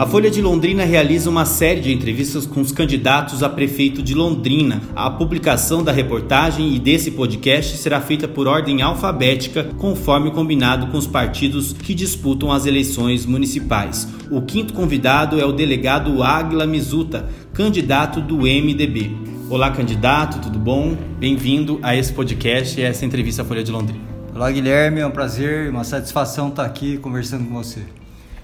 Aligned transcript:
A 0.00 0.06
Folha 0.06 0.30
de 0.30 0.40
Londrina 0.40 0.82
realiza 0.82 1.28
uma 1.28 1.44
série 1.44 1.82
de 1.82 1.92
entrevistas 1.92 2.46
com 2.46 2.62
os 2.62 2.72
candidatos 2.72 3.42
a 3.42 3.50
prefeito 3.50 4.02
de 4.02 4.14
Londrina. 4.14 4.80
A 4.96 5.10
publicação 5.10 5.84
da 5.84 5.92
reportagem 5.92 6.74
e 6.74 6.78
desse 6.78 7.10
podcast 7.10 7.76
será 7.76 8.00
feita 8.00 8.26
por 8.26 8.48
ordem 8.48 8.80
alfabética, 8.80 9.62
conforme 9.76 10.30
combinado 10.30 10.86
com 10.86 10.96
os 10.96 11.06
partidos 11.06 11.74
que 11.74 11.92
disputam 11.92 12.50
as 12.50 12.64
eleições 12.64 13.26
municipais. 13.26 14.08
O 14.30 14.40
quinto 14.40 14.72
convidado 14.72 15.38
é 15.38 15.44
o 15.44 15.52
delegado 15.52 16.22
Águila 16.22 16.66
Mizuta, 16.66 17.28
candidato 17.52 18.22
do 18.22 18.36
MDB. 18.38 19.14
Olá, 19.50 19.70
candidato, 19.70 20.40
tudo 20.40 20.58
bom? 20.58 20.96
Bem-vindo 21.18 21.78
a 21.82 21.94
esse 21.94 22.10
podcast 22.10 22.80
e 22.80 22.82
essa 22.82 23.04
entrevista 23.04 23.42
à 23.42 23.44
Folha 23.44 23.62
de 23.62 23.70
Londrina. 23.70 24.00
Olá, 24.34 24.50
Guilherme, 24.50 25.00
é 25.00 25.06
um 25.06 25.10
prazer, 25.10 25.68
uma 25.68 25.84
satisfação 25.84 26.48
estar 26.48 26.64
aqui 26.64 26.96
conversando 26.96 27.44
com 27.44 27.52
você. 27.52 27.99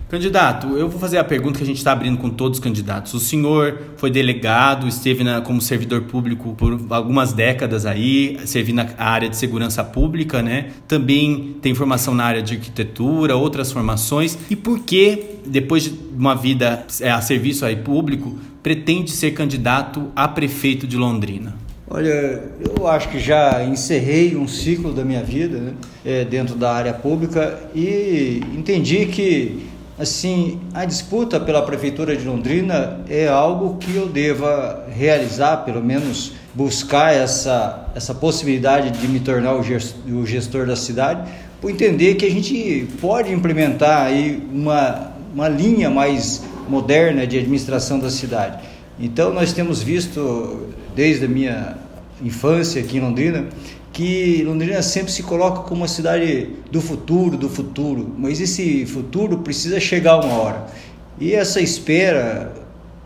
Candidato, 0.08 0.68
eu 0.76 0.88
vou 0.88 1.00
fazer 1.00 1.18
a 1.18 1.24
pergunta 1.24 1.58
que 1.58 1.64
a 1.64 1.66
gente 1.66 1.78
está 1.78 1.90
abrindo 1.90 2.16
com 2.18 2.30
todos 2.30 2.58
os 2.58 2.64
candidatos. 2.64 3.12
O 3.12 3.18
senhor 3.18 3.76
foi 3.96 4.08
delegado, 4.08 4.86
esteve 4.86 5.24
na, 5.24 5.40
como 5.40 5.60
servidor 5.60 6.02
público 6.02 6.54
por 6.56 6.78
algumas 6.90 7.32
décadas 7.32 7.84
aí, 7.84 8.38
servindo 8.46 8.76
na 8.76 8.88
área 8.96 9.28
de 9.28 9.36
segurança 9.36 9.82
pública, 9.82 10.40
né? 10.42 10.68
Também 10.86 11.56
tem 11.60 11.74
formação 11.74 12.14
na 12.14 12.24
área 12.24 12.40
de 12.40 12.54
arquitetura, 12.54 13.36
outras 13.36 13.72
formações. 13.72 14.38
E 14.48 14.54
por 14.54 14.78
que, 14.78 15.40
depois 15.44 15.82
de 15.82 15.98
uma 16.16 16.36
vida 16.36 16.86
é, 17.00 17.10
a 17.10 17.20
serviço 17.20 17.64
aí 17.64 17.74
público, 17.74 18.38
pretende 18.62 19.10
ser 19.10 19.32
candidato 19.32 20.12
a 20.14 20.28
prefeito 20.28 20.86
de 20.86 20.96
Londrina? 20.96 21.56
Olha, 21.88 22.44
eu 22.60 22.86
acho 22.86 23.08
que 23.08 23.18
já 23.18 23.64
encerrei 23.64 24.36
um 24.36 24.46
ciclo 24.46 24.92
da 24.92 25.04
minha 25.04 25.22
vida 25.22 25.58
né, 25.58 25.72
é, 26.04 26.24
dentro 26.24 26.54
da 26.54 26.72
área 26.72 26.92
pública 26.92 27.60
e 27.74 28.40
entendi 28.56 29.06
que 29.06 29.66
assim, 29.98 30.60
a 30.74 30.84
disputa 30.84 31.40
pela 31.40 31.62
prefeitura 31.62 32.16
de 32.16 32.24
Londrina 32.24 33.00
é 33.08 33.26
algo 33.26 33.78
que 33.78 33.94
eu 33.94 34.08
deva 34.08 34.84
realizar, 34.94 35.58
pelo 35.58 35.82
menos 35.82 36.32
buscar 36.54 37.14
essa, 37.14 37.88
essa 37.94 38.14
possibilidade 38.14 38.90
de 38.98 39.08
me 39.08 39.20
tornar 39.20 39.54
o 39.54 40.26
gestor 40.26 40.66
da 40.66 40.76
cidade, 40.76 41.30
por 41.60 41.70
entender 41.70 42.14
que 42.14 42.26
a 42.26 42.30
gente 42.30 42.88
pode 43.00 43.32
implementar 43.32 44.06
aí 44.06 44.42
uma, 44.52 45.12
uma 45.34 45.48
linha 45.48 45.90
mais 45.90 46.42
moderna 46.68 47.26
de 47.26 47.38
administração 47.38 47.98
da 47.98 48.10
cidade. 48.10 48.58
Então 48.98 49.32
nós 49.32 49.52
temos 49.52 49.82
visto 49.82 50.68
desde 50.94 51.26
a 51.26 51.28
minha 51.28 51.76
infância 52.22 52.80
aqui 52.80 52.96
em 52.96 53.00
Londrina 53.00 53.46
que 53.96 54.42
Londrina 54.42 54.82
sempre 54.82 55.10
se 55.10 55.22
coloca 55.22 55.62
como 55.62 55.80
uma 55.80 55.88
cidade 55.88 56.50
do 56.70 56.82
futuro, 56.82 57.34
do 57.34 57.48
futuro, 57.48 58.14
mas 58.18 58.42
esse 58.42 58.84
futuro 58.84 59.38
precisa 59.38 59.80
chegar 59.80 60.22
uma 60.22 60.34
hora. 60.34 60.66
E 61.18 61.32
essa 61.32 61.62
espera 61.62 62.52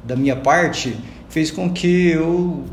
da 0.03 0.17
minha 0.17 0.35
parte 0.35 0.97
fez 1.29 1.49
com 1.49 1.71
que 1.71 2.09
eu 2.09 2.65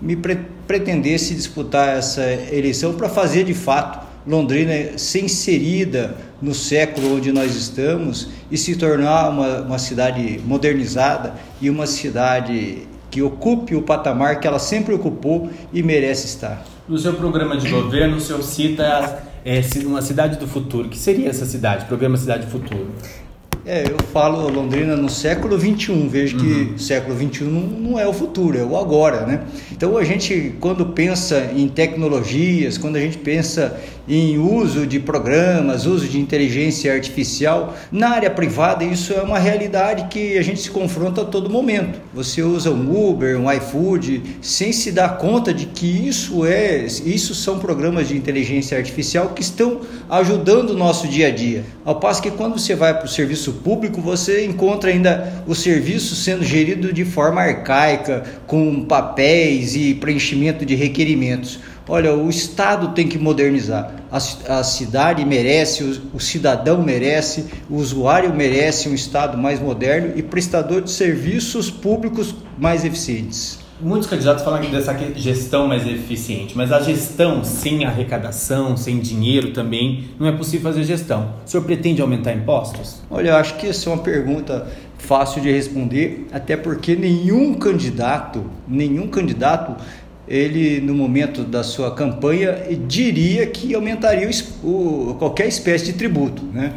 me 0.00 0.16
pre 0.16 0.38
pretendesse 0.66 1.34
disputar 1.34 1.98
essa 1.98 2.22
eleição 2.50 2.94
para 2.94 3.08
fazer 3.08 3.44
de 3.44 3.52
fato 3.52 4.06
Londrina 4.26 4.96
ser 4.96 5.24
inserida 5.24 6.16
no 6.40 6.54
século 6.54 7.16
onde 7.16 7.32
nós 7.32 7.54
estamos 7.54 8.30
e 8.50 8.56
se 8.56 8.76
tornar 8.76 9.28
uma, 9.28 9.60
uma 9.60 9.78
cidade 9.78 10.40
modernizada 10.42 11.34
e 11.60 11.68
uma 11.68 11.86
cidade 11.86 12.88
que 13.10 13.20
ocupe 13.20 13.74
o 13.76 13.82
patamar 13.82 14.40
que 14.40 14.46
ela 14.46 14.58
sempre 14.58 14.94
ocupou 14.94 15.50
e 15.70 15.82
merece 15.82 16.26
estar. 16.26 16.77
No 16.88 16.96
seu 16.96 17.12
programa 17.12 17.54
de 17.58 17.68
governo, 17.68 18.16
o 18.16 18.20
senhor 18.20 18.42
cita 18.42 19.22
é, 19.44 19.60
uma 19.84 20.00
cidade 20.00 20.38
do 20.38 20.48
futuro. 20.48 20.86
O 20.86 20.90
que 20.90 20.96
seria 20.96 21.28
essa 21.28 21.44
cidade, 21.44 21.84
programa 21.84 22.16
Cidade 22.16 22.46
Futuro? 22.46 22.88
É, 23.70 23.82
eu 23.82 23.98
falo 24.14 24.48
Londrina 24.48 24.96
no 24.96 25.10
século 25.10 25.58
21, 25.58 26.08
vejo 26.08 26.38
uhum. 26.38 26.42
que 26.42 26.74
o 26.76 26.78
século 26.78 27.14
21 27.14 27.50
não 27.50 27.98
é 27.98 28.06
o 28.06 28.14
futuro, 28.14 28.56
é 28.56 28.64
o 28.64 28.74
agora, 28.78 29.26
né? 29.26 29.42
Então 29.70 29.98
a 29.98 30.04
gente, 30.04 30.54
quando 30.58 30.86
pensa 30.86 31.50
em 31.54 31.68
tecnologias, 31.68 32.78
quando 32.78 32.96
a 32.96 33.00
gente 33.00 33.18
pensa 33.18 33.78
em 34.08 34.38
uso 34.38 34.86
de 34.86 34.98
programas, 34.98 35.84
uso 35.84 36.08
de 36.08 36.18
inteligência 36.18 36.94
artificial, 36.94 37.76
na 37.92 38.08
área 38.08 38.30
privada 38.30 38.82
isso 38.82 39.12
é 39.12 39.20
uma 39.20 39.38
realidade 39.38 40.08
que 40.08 40.38
a 40.38 40.42
gente 40.42 40.60
se 40.60 40.70
confronta 40.70 41.20
a 41.20 41.24
todo 41.26 41.50
momento. 41.50 42.00
Você 42.14 42.42
usa 42.42 42.70
um 42.70 43.10
Uber, 43.10 43.38
um 43.38 43.52
iFood, 43.52 44.22
sem 44.40 44.72
se 44.72 44.90
dar 44.90 45.18
conta 45.18 45.52
de 45.52 45.66
que 45.66 46.08
isso 46.08 46.46
é, 46.46 46.86
isso 46.86 47.34
são 47.34 47.58
programas 47.58 48.08
de 48.08 48.16
inteligência 48.16 48.78
artificial 48.78 49.28
que 49.34 49.42
estão 49.42 49.82
ajudando 50.08 50.70
o 50.70 50.74
nosso 50.74 51.06
dia 51.06 51.26
a 51.26 51.30
dia. 51.30 51.66
Ao 51.84 51.96
passo 51.96 52.22
que 52.22 52.30
quando 52.30 52.58
você 52.58 52.74
vai 52.74 52.94
para 52.94 53.04
o 53.04 53.08
serviço 53.08 53.57
público, 53.58 54.00
você 54.00 54.44
encontra 54.44 54.90
ainda 54.90 55.42
o 55.46 55.54
serviço 55.54 56.14
sendo 56.16 56.44
gerido 56.44 56.92
de 56.92 57.04
forma 57.04 57.40
arcaica, 57.40 58.24
com 58.46 58.84
papéis 58.84 59.76
e 59.76 59.94
preenchimento 59.94 60.64
de 60.64 60.74
requerimentos. 60.74 61.60
Olha, 61.88 62.14
o 62.14 62.28
Estado 62.28 62.94
tem 62.94 63.08
que 63.08 63.18
modernizar. 63.18 63.94
A, 64.12 64.16
a 64.58 64.64
cidade 64.64 65.24
merece, 65.24 65.82
o, 65.82 66.16
o, 66.16 66.20
cidadão 66.20 66.82
merece, 66.82 67.46
o 67.68 67.76
usuário 67.76 68.34
merece 68.34 68.88
um 68.88 68.94
Estado 68.94 69.38
mais 69.38 69.58
moderno 69.58 70.12
e 70.14 70.22
prestador 70.22 70.82
de 70.82 70.90
serviços 70.90 71.70
públicos 71.70 72.34
mais 72.58 72.84
eficientes. 72.84 73.57
Muitos 73.80 74.08
candidatos 74.08 74.42
falam 74.42 74.60
dessa 74.70 74.92
gestão 75.14 75.68
mais 75.68 75.86
eficiente, 75.86 76.56
mas 76.56 76.72
a 76.72 76.80
gestão 76.80 77.44
sem 77.44 77.84
arrecadação, 77.84 78.76
sem 78.76 78.98
dinheiro 78.98 79.52
também, 79.52 80.08
não 80.18 80.26
é 80.26 80.32
possível 80.32 80.72
fazer 80.72 80.82
gestão. 80.82 81.34
O 81.46 81.48
senhor 81.48 81.62
pretende 81.62 82.02
aumentar 82.02 82.32
impostos? 82.32 83.00
Olha, 83.08 83.36
acho 83.36 83.56
que 83.56 83.68
essa 83.68 83.88
é 83.88 83.92
uma 83.92 84.02
pergunta 84.02 84.66
fácil 84.98 85.40
de 85.40 85.52
responder, 85.52 86.26
até 86.32 86.56
porque 86.56 86.96
nenhum 86.96 87.54
candidato, 87.54 88.44
nenhum 88.66 89.06
candidato, 89.06 89.76
ele 90.26 90.80
no 90.80 90.92
momento 90.92 91.44
da 91.44 91.62
sua 91.62 91.94
campanha 91.94 92.58
diria 92.88 93.46
que 93.46 93.76
aumentaria 93.76 94.28
o, 94.62 95.14
qualquer 95.20 95.46
espécie 95.46 95.86
de 95.86 95.92
tributo, 95.92 96.42
né? 96.52 96.72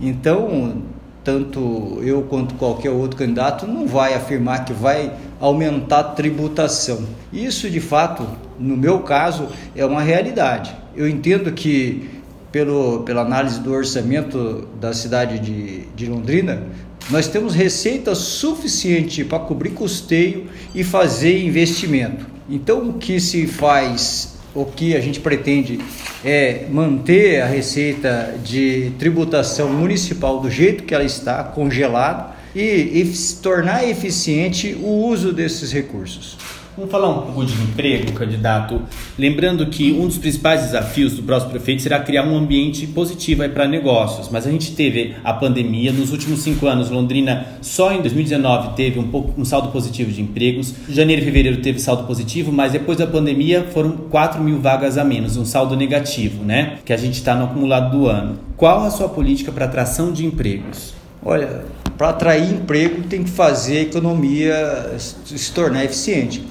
Então, 0.00 0.82
tanto 1.22 2.00
eu 2.02 2.22
quanto 2.22 2.54
qualquer 2.54 2.90
outro 2.90 3.18
candidato 3.18 3.66
não 3.66 3.86
vai 3.86 4.14
afirmar 4.14 4.64
que 4.64 4.72
vai 4.72 5.12
aumentar 5.40 6.00
a 6.00 6.04
tributação. 6.04 7.04
Isso, 7.32 7.68
de 7.70 7.80
fato, 7.80 8.26
no 8.58 8.76
meu 8.76 9.00
caso, 9.00 9.48
é 9.74 9.84
uma 9.84 10.02
realidade. 10.02 10.74
Eu 10.94 11.08
entendo 11.08 11.52
que, 11.52 12.08
pelo, 12.50 13.00
pela 13.00 13.22
análise 13.22 13.60
do 13.60 13.72
orçamento 13.72 14.66
da 14.80 14.92
cidade 14.92 15.38
de, 15.38 15.86
de 15.94 16.06
Londrina, 16.06 16.62
nós 17.10 17.28
temos 17.28 17.54
receita 17.54 18.14
suficiente 18.14 19.24
para 19.24 19.38
cobrir 19.38 19.70
custeio 19.70 20.46
e 20.74 20.82
fazer 20.82 21.44
investimento. 21.44 22.26
Então, 22.48 22.88
o 22.88 22.92
que 22.94 23.20
se 23.20 23.46
faz 23.46 24.36
o 24.56 24.64
que 24.64 24.96
a 24.96 25.00
gente 25.00 25.20
pretende 25.20 25.78
é 26.24 26.64
manter 26.70 27.42
a 27.42 27.46
receita 27.46 28.34
de 28.42 28.90
tributação 28.98 29.68
municipal 29.68 30.40
do 30.40 30.50
jeito 30.50 30.84
que 30.84 30.94
ela 30.94 31.04
está, 31.04 31.44
congelada, 31.44 32.35
e, 32.56 33.02
e 33.02 33.12
tornar 33.42 33.86
eficiente 33.86 34.74
o 34.80 35.06
uso 35.06 35.30
desses 35.30 35.70
recursos. 35.70 36.38
Vamos 36.74 36.90
falar 36.90 37.08
um 37.08 37.22
pouco 37.22 37.44
de 37.46 37.54
emprego, 37.54 38.12
candidato. 38.12 38.82
Lembrando 39.18 39.66
que 39.66 39.92
um 39.92 40.06
dos 40.06 40.18
principais 40.18 40.62
desafios 40.62 41.14
do 41.14 41.22
próximo 41.22 41.50
prefeito 41.50 41.80
será 41.80 42.00
criar 42.00 42.22
um 42.24 42.36
ambiente 42.36 42.86
positivo 42.86 43.48
para 43.48 43.66
negócios. 43.66 44.28
Mas 44.30 44.46
a 44.46 44.50
gente 44.50 44.72
teve 44.72 45.14
a 45.24 45.32
pandemia. 45.32 45.90
Nos 45.90 46.12
últimos 46.12 46.40
cinco 46.40 46.66
anos, 46.66 46.90
Londrina 46.90 47.46
só 47.62 47.92
em 47.94 48.02
2019 48.02 48.76
teve 48.76 48.98
um, 48.98 49.08
pouco, 49.08 49.40
um 49.40 49.44
saldo 49.44 49.68
positivo 49.68 50.12
de 50.12 50.20
empregos. 50.20 50.74
Janeiro 50.86 51.22
e 51.22 51.24
fevereiro 51.24 51.62
teve 51.62 51.78
saldo 51.78 52.06
positivo, 52.06 52.52
mas 52.52 52.72
depois 52.72 52.98
da 52.98 53.06
pandemia 53.06 53.64
foram 53.72 53.92
4 54.10 54.42
mil 54.42 54.60
vagas 54.60 54.98
a 54.98 55.04
menos, 55.04 55.38
um 55.38 55.46
saldo 55.46 55.76
negativo, 55.76 56.44
né? 56.44 56.78
Que 56.84 56.92
a 56.92 56.98
gente 56.98 57.14
está 57.14 57.34
no 57.34 57.44
acumulado 57.44 57.96
do 57.96 58.06
ano. 58.06 58.38
Qual 58.54 58.84
a 58.84 58.90
sua 58.90 59.08
política 59.08 59.50
para 59.50 59.64
atração 59.64 60.12
de 60.12 60.26
empregos? 60.26 60.95
Olha, 61.28 61.64
para 61.98 62.10
atrair 62.10 62.52
emprego 62.52 63.02
tem 63.02 63.24
que 63.24 63.30
fazer 63.30 63.78
a 63.78 63.82
economia 63.82 64.94
se 64.96 65.52
tornar 65.52 65.84
eficiente. 65.84 66.46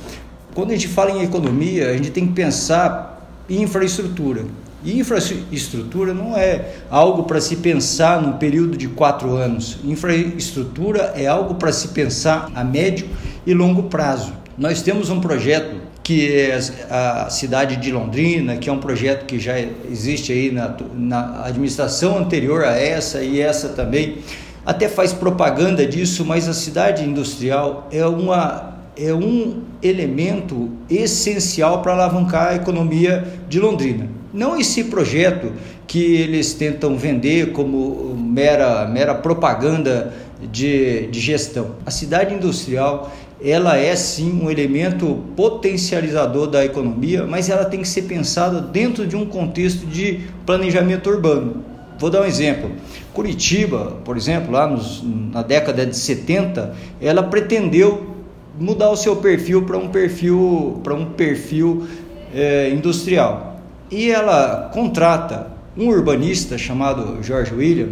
Quando 0.54 0.72
a 0.72 0.74
gente 0.74 0.90
fala 0.90 1.12
em 1.12 1.24
economia, 1.24 1.92
a 1.92 1.94
gente 1.94 2.12
tem 2.12 2.28
que 2.28 2.34
pensar 2.34 3.26
em 3.50 3.62
infraestrutura. 3.62 4.44
E 4.84 5.00
infraestrutura 5.00 6.14
não 6.14 6.36
é 6.36 6.74
algo 6.90 7.24
para 7.24 7.40
se 7.40 7.56
pensar 7.56 8.22
num 8.22 8.34
período 8.34 8.76
de 8.76 8.90
quatro 8.90 9.38
anos. 9.38 9.78
Infraestrutura 9.82 11.14
é 11.16 11.26
algo 11.26 11.56
para 11.56 11.72
se 11.72 11.88
pensar 11.90 12.52
a 12.54 12.62
médio 12.62 13.08
e 13.48 13.54
longo 13.54 13.84
prazo. 13.84 14.34
Nós 14.58 14.82
temos 14.82 15.10
um 15.10 15.22
projeto 15.22 15.86
que 16.04 16.36
é 16.36 16.60
a 16.90 17.30
cidade 17.30 17.78
de 17.78 17.94
Londrina, 17.94 18.58
que 18.58 18.70
é 18.70 18.74
um 18.74 18.78
projeto 18.78 19.26
que 19.26 19.40
já 19.40 19.58
existe 19.90 20.34
aí 20.34 20.52
na, 20.52 20.76
na 20.94 21.46
administração 21.46 22.18
anterior 22.18 22.66
a 22.66 22.74
essa 22.74 23.24
e 23.24 23.40
essa 23.40 23.70
também, 23.70 24.20
até 24.66 24.90
faz 24.90 25.14
propaganda 25.14 25.86
disso, 25.86 26.26
mas 26.26 26.48
a 26.48 26.54
cidade 26.54 27.04
industrial 27.04 27.88
é, 27.92 28.06
uma, 28.06 28.80
é 28.98 29.14
um 29.14 29.62
elemento 29.82 30.72
essencial 30.90 31.82
para 31.82 31.94
alavancar 31.94 32.48
a 32.50 32.56
economia 32.56 33.24
de 33.48 33.60
Londrina. 33.60 34.10
Não 34.34 34.60
esse 34.60 34.86
projeto 34.86 35.54
que 35.88 36.16
eles 36.16 36.54
tentam 36.54 36.98
vender 36.98 37.52
como 37.52 38.16
mera, 38.18 38.86
mera 38.88 39.14
propaganda 39.14 40.14
de, 40.52 41.08
de 41.08 41.20
gestão. 41.20 41.76
A 41.86 41.92
cidade 41.92 42.34
industrial 42.34 43.12
ela 43.42 43.78
é 43.78 43.96
sim 43.96 44.42
um 44.42 44.50
elemento 44.50 45.24
potencializador 45.36 46.48
da 46.48 46.66
economia, 46.66 47.26
mas 47.26 47.50
ela 47.50 47.66
tem 47.66 47.82
que 47.82 47.88
ser 47.88 48.04
pensada 48.04 48.62
dentro 48.62 49.06
de 49.06 49.16
um 49.16 49.26
contexto 49.26 49.86
de 49.86 50.22
planejamento 50.46 51.10
urbano. 51.10 51.64
Vou 51.98 52.10
dar 52.10 52.22
um 52.22 52.26
exemplo. 52.26 52.72
Curitiba, 53.14 53.98
por 54.04 54.18
exemplo, 54.18 54.52
lá 54.52 54.68
nos, 54.68 55.02
na 55.04 55.42
década 55.42 55.86
de 55.86 55.96
70, 55.96 56.76
ela 57.02 57.24
pretendeu 57.24 58.16
mudar 58.60 58.90
o 58.90 58.96
seu 58.96 59.16
perfil 59.18 59.64
para 59.64 59.78
um 59.78 59.90
perfil 59.90 60.80
para 60.84 60.94
um 60.94 61.12
perfil 61.12 61.88
é, 62.34 62.70
industrial. 62.70 63.62
E 63.90 64.10
ela 64.10 64.70
contrata 64.74 65.52
um 65.78 65.88
urbanista 65.88 66.58
chamado 66.58 67.22
George 67.24 67.54
William, 67.54 67.90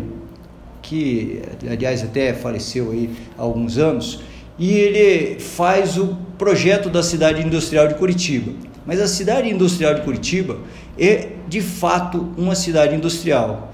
que 0.82 1.42
aliás 1.70 2.04
até 2.04 2.34
faleceu 2.34 2.92
aí 2.92 3.10
há 3.38 3.42
alguns 3.42 3.78
anos, 3.78 4.22
e 4.58 4.72
ele 4.72 5.40
faz 5.40 5.98
o 5.98 6.18
projeto 6.38 6.90
da 6.90 7.02
cidade 7.02 7.42
industrial 7.42 7.88
de 7.88 7.96
Curitiba. 7.96 8.52
Mas 8.86 9.00
a 9.00 9.08
cidade 9.08 9.50
industrial 9.50 9.96
de 9.96 10.02
Curitiba 10.02 10.58
é 11.00 11.30
de 11.48 11.62
fato 11.62 12.34
uma 12.38 12.56
cidade 12.56 12.96
industrial. 12.96 13.73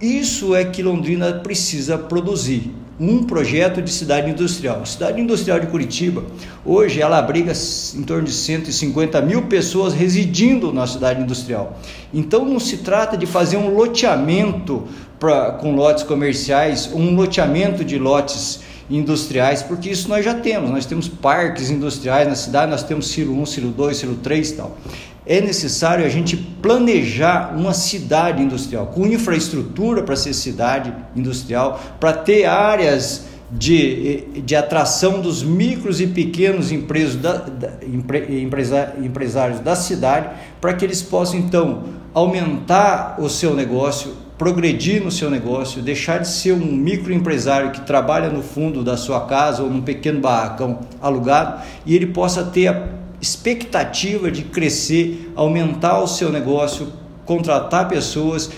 Isso 0.00 0.54
é 0.54 0.64
que 0.64 0.82
Londrina 0.82 1.30
precisa 1.30 1.98
produzir 1.98 2.72
um 2.98 3.22
projeto 3.22 3.82
de 3.82 3.90
cidade 3.90 4.30
industrial. 4.30 4.80
A 4.80 4.86
cidade 4.86 5.20
industrial 5.20 5.60
de 5.60 5.66
Curitiba, 5.66 6.24
hoje 6.64 7.02
ela 7.02 7.18
abriga 7.18 7.52
em 7.94 8.02
torno 8.02 8.24
de 8.24 8.32
150 8.32 9.20
mil 9.20 9.42
pessoas 9.42 9.92
residindo 9.92 10.72
na 10.72 10.86
cidade 10.86 11.20
industrial. 11.20 11.78
Então 12.14 12.46
não 12.46 12.58
se 12.58 12.78
trata 12.78 13.14
de 13.14 13.26
fazer 13.26 13.58
um 13.58 13.74
loteamento 13.74 14.84
pra, 15.18 15.52
com 15.52 15.74
lotes 15.74 16.02
comerciais, 16.02 16.90
um 16.94 17.14
loteamento 17.14 17.84
de 17.84 17.98
lotes 17.98 18.60
industriais, 18.90 19.62
porque 19.62 19.88
isso 19.88 20.08
nós 20.08 20.24
já 20.24 20.34
temos. 20.34 20.70
Nós 20.70 20.84
temos 20.84 21.08
parques 21.08 21.70
industriais 21.70 22.28
na 22.28 22.34
cidade, 22.34 22.70
nós 22.70 22.82
temos 22.82 23.08
Ciro 23.08 23.32
1, 23.32 23.46
Ciro 23.46 23.68
2, 23.68 23.96
Ciro 23.96 24.14
3 24.16 24.50
e 24.50 24.54
tal. 24.54 24.76
É 25.24 25.40
necessário 25.40 26.04
a 26.04 26.08
gente 26.08 26.36
planejar 26.36 27.54
uma 27.56 27.72
cidade 27.72 28.42
industrial, 28.42 28.88
com 28.88 29.06
infraestrutura 29.06 30.02
para 30.02 30.16
ser 30.16 30.34
cidade 30.34 30.92
industrial, 31.14 31.80
para 32.00 32.12
ter 32.12 32.46
áreas 32.46 33.26
de, 33.50 34.40
de 34.44 34.54
atração 34.54 35.20
dos 35.20 35.42
micros 35.42 36.00
e 36.00 36.06
pequenos 36.06 36.70
empresos 36.70 37.16
da, 37.16 37.34
da, 37.34 37.72
empresa, 37.84 38.94
empresários 38.98 39.60
da 39.60 39.74
cidade, 39.74 40.30
para 40.60 40.72
que 40.74 40.84
eles 40.84 41.02
possam 41.02 41.38
então 41.38 41.84
aumentar 42.14 43.16
o 43.18 43.28
seu 43.28 43.54
negócio, 43.54 44.14
progredir 44.40 45.04
no 45.04 45.10
seu 45.10 45.30
negócio, 45.30 45.82
deixar 45.82 46.20
de 46.20 46.28
ser 46.28 46.52
um 46.54 46.64
microempresário 46.64 47.72
que 47.72 47.82
trabalha 47.82 48.30
no 48.30 48.42
fundo 48.42 48.82
da 48.82 48.96
sua 48.96 49.26
casa 49.26 49.62
ou 49.62 49.68
num 49.68 49.82
pequeno 49.82 50.18
barracão 50.18 50.78
alugado 50.98 51.60
e 51.84 51.94
ele 51.94 52.06
possa 52.06 52.42
ter 52.42 52.68
a 52.68 52.88
expectativa 53.20 54.30
de 54.30 54.44
crescer, 54.44 55.30
aumentar 55.36 56.00
o 56.00 56.06
seu 56.06 56.32
negócio, 56.32 56.90
contratar 57.26 57.86
pessoas, 57.86 58.50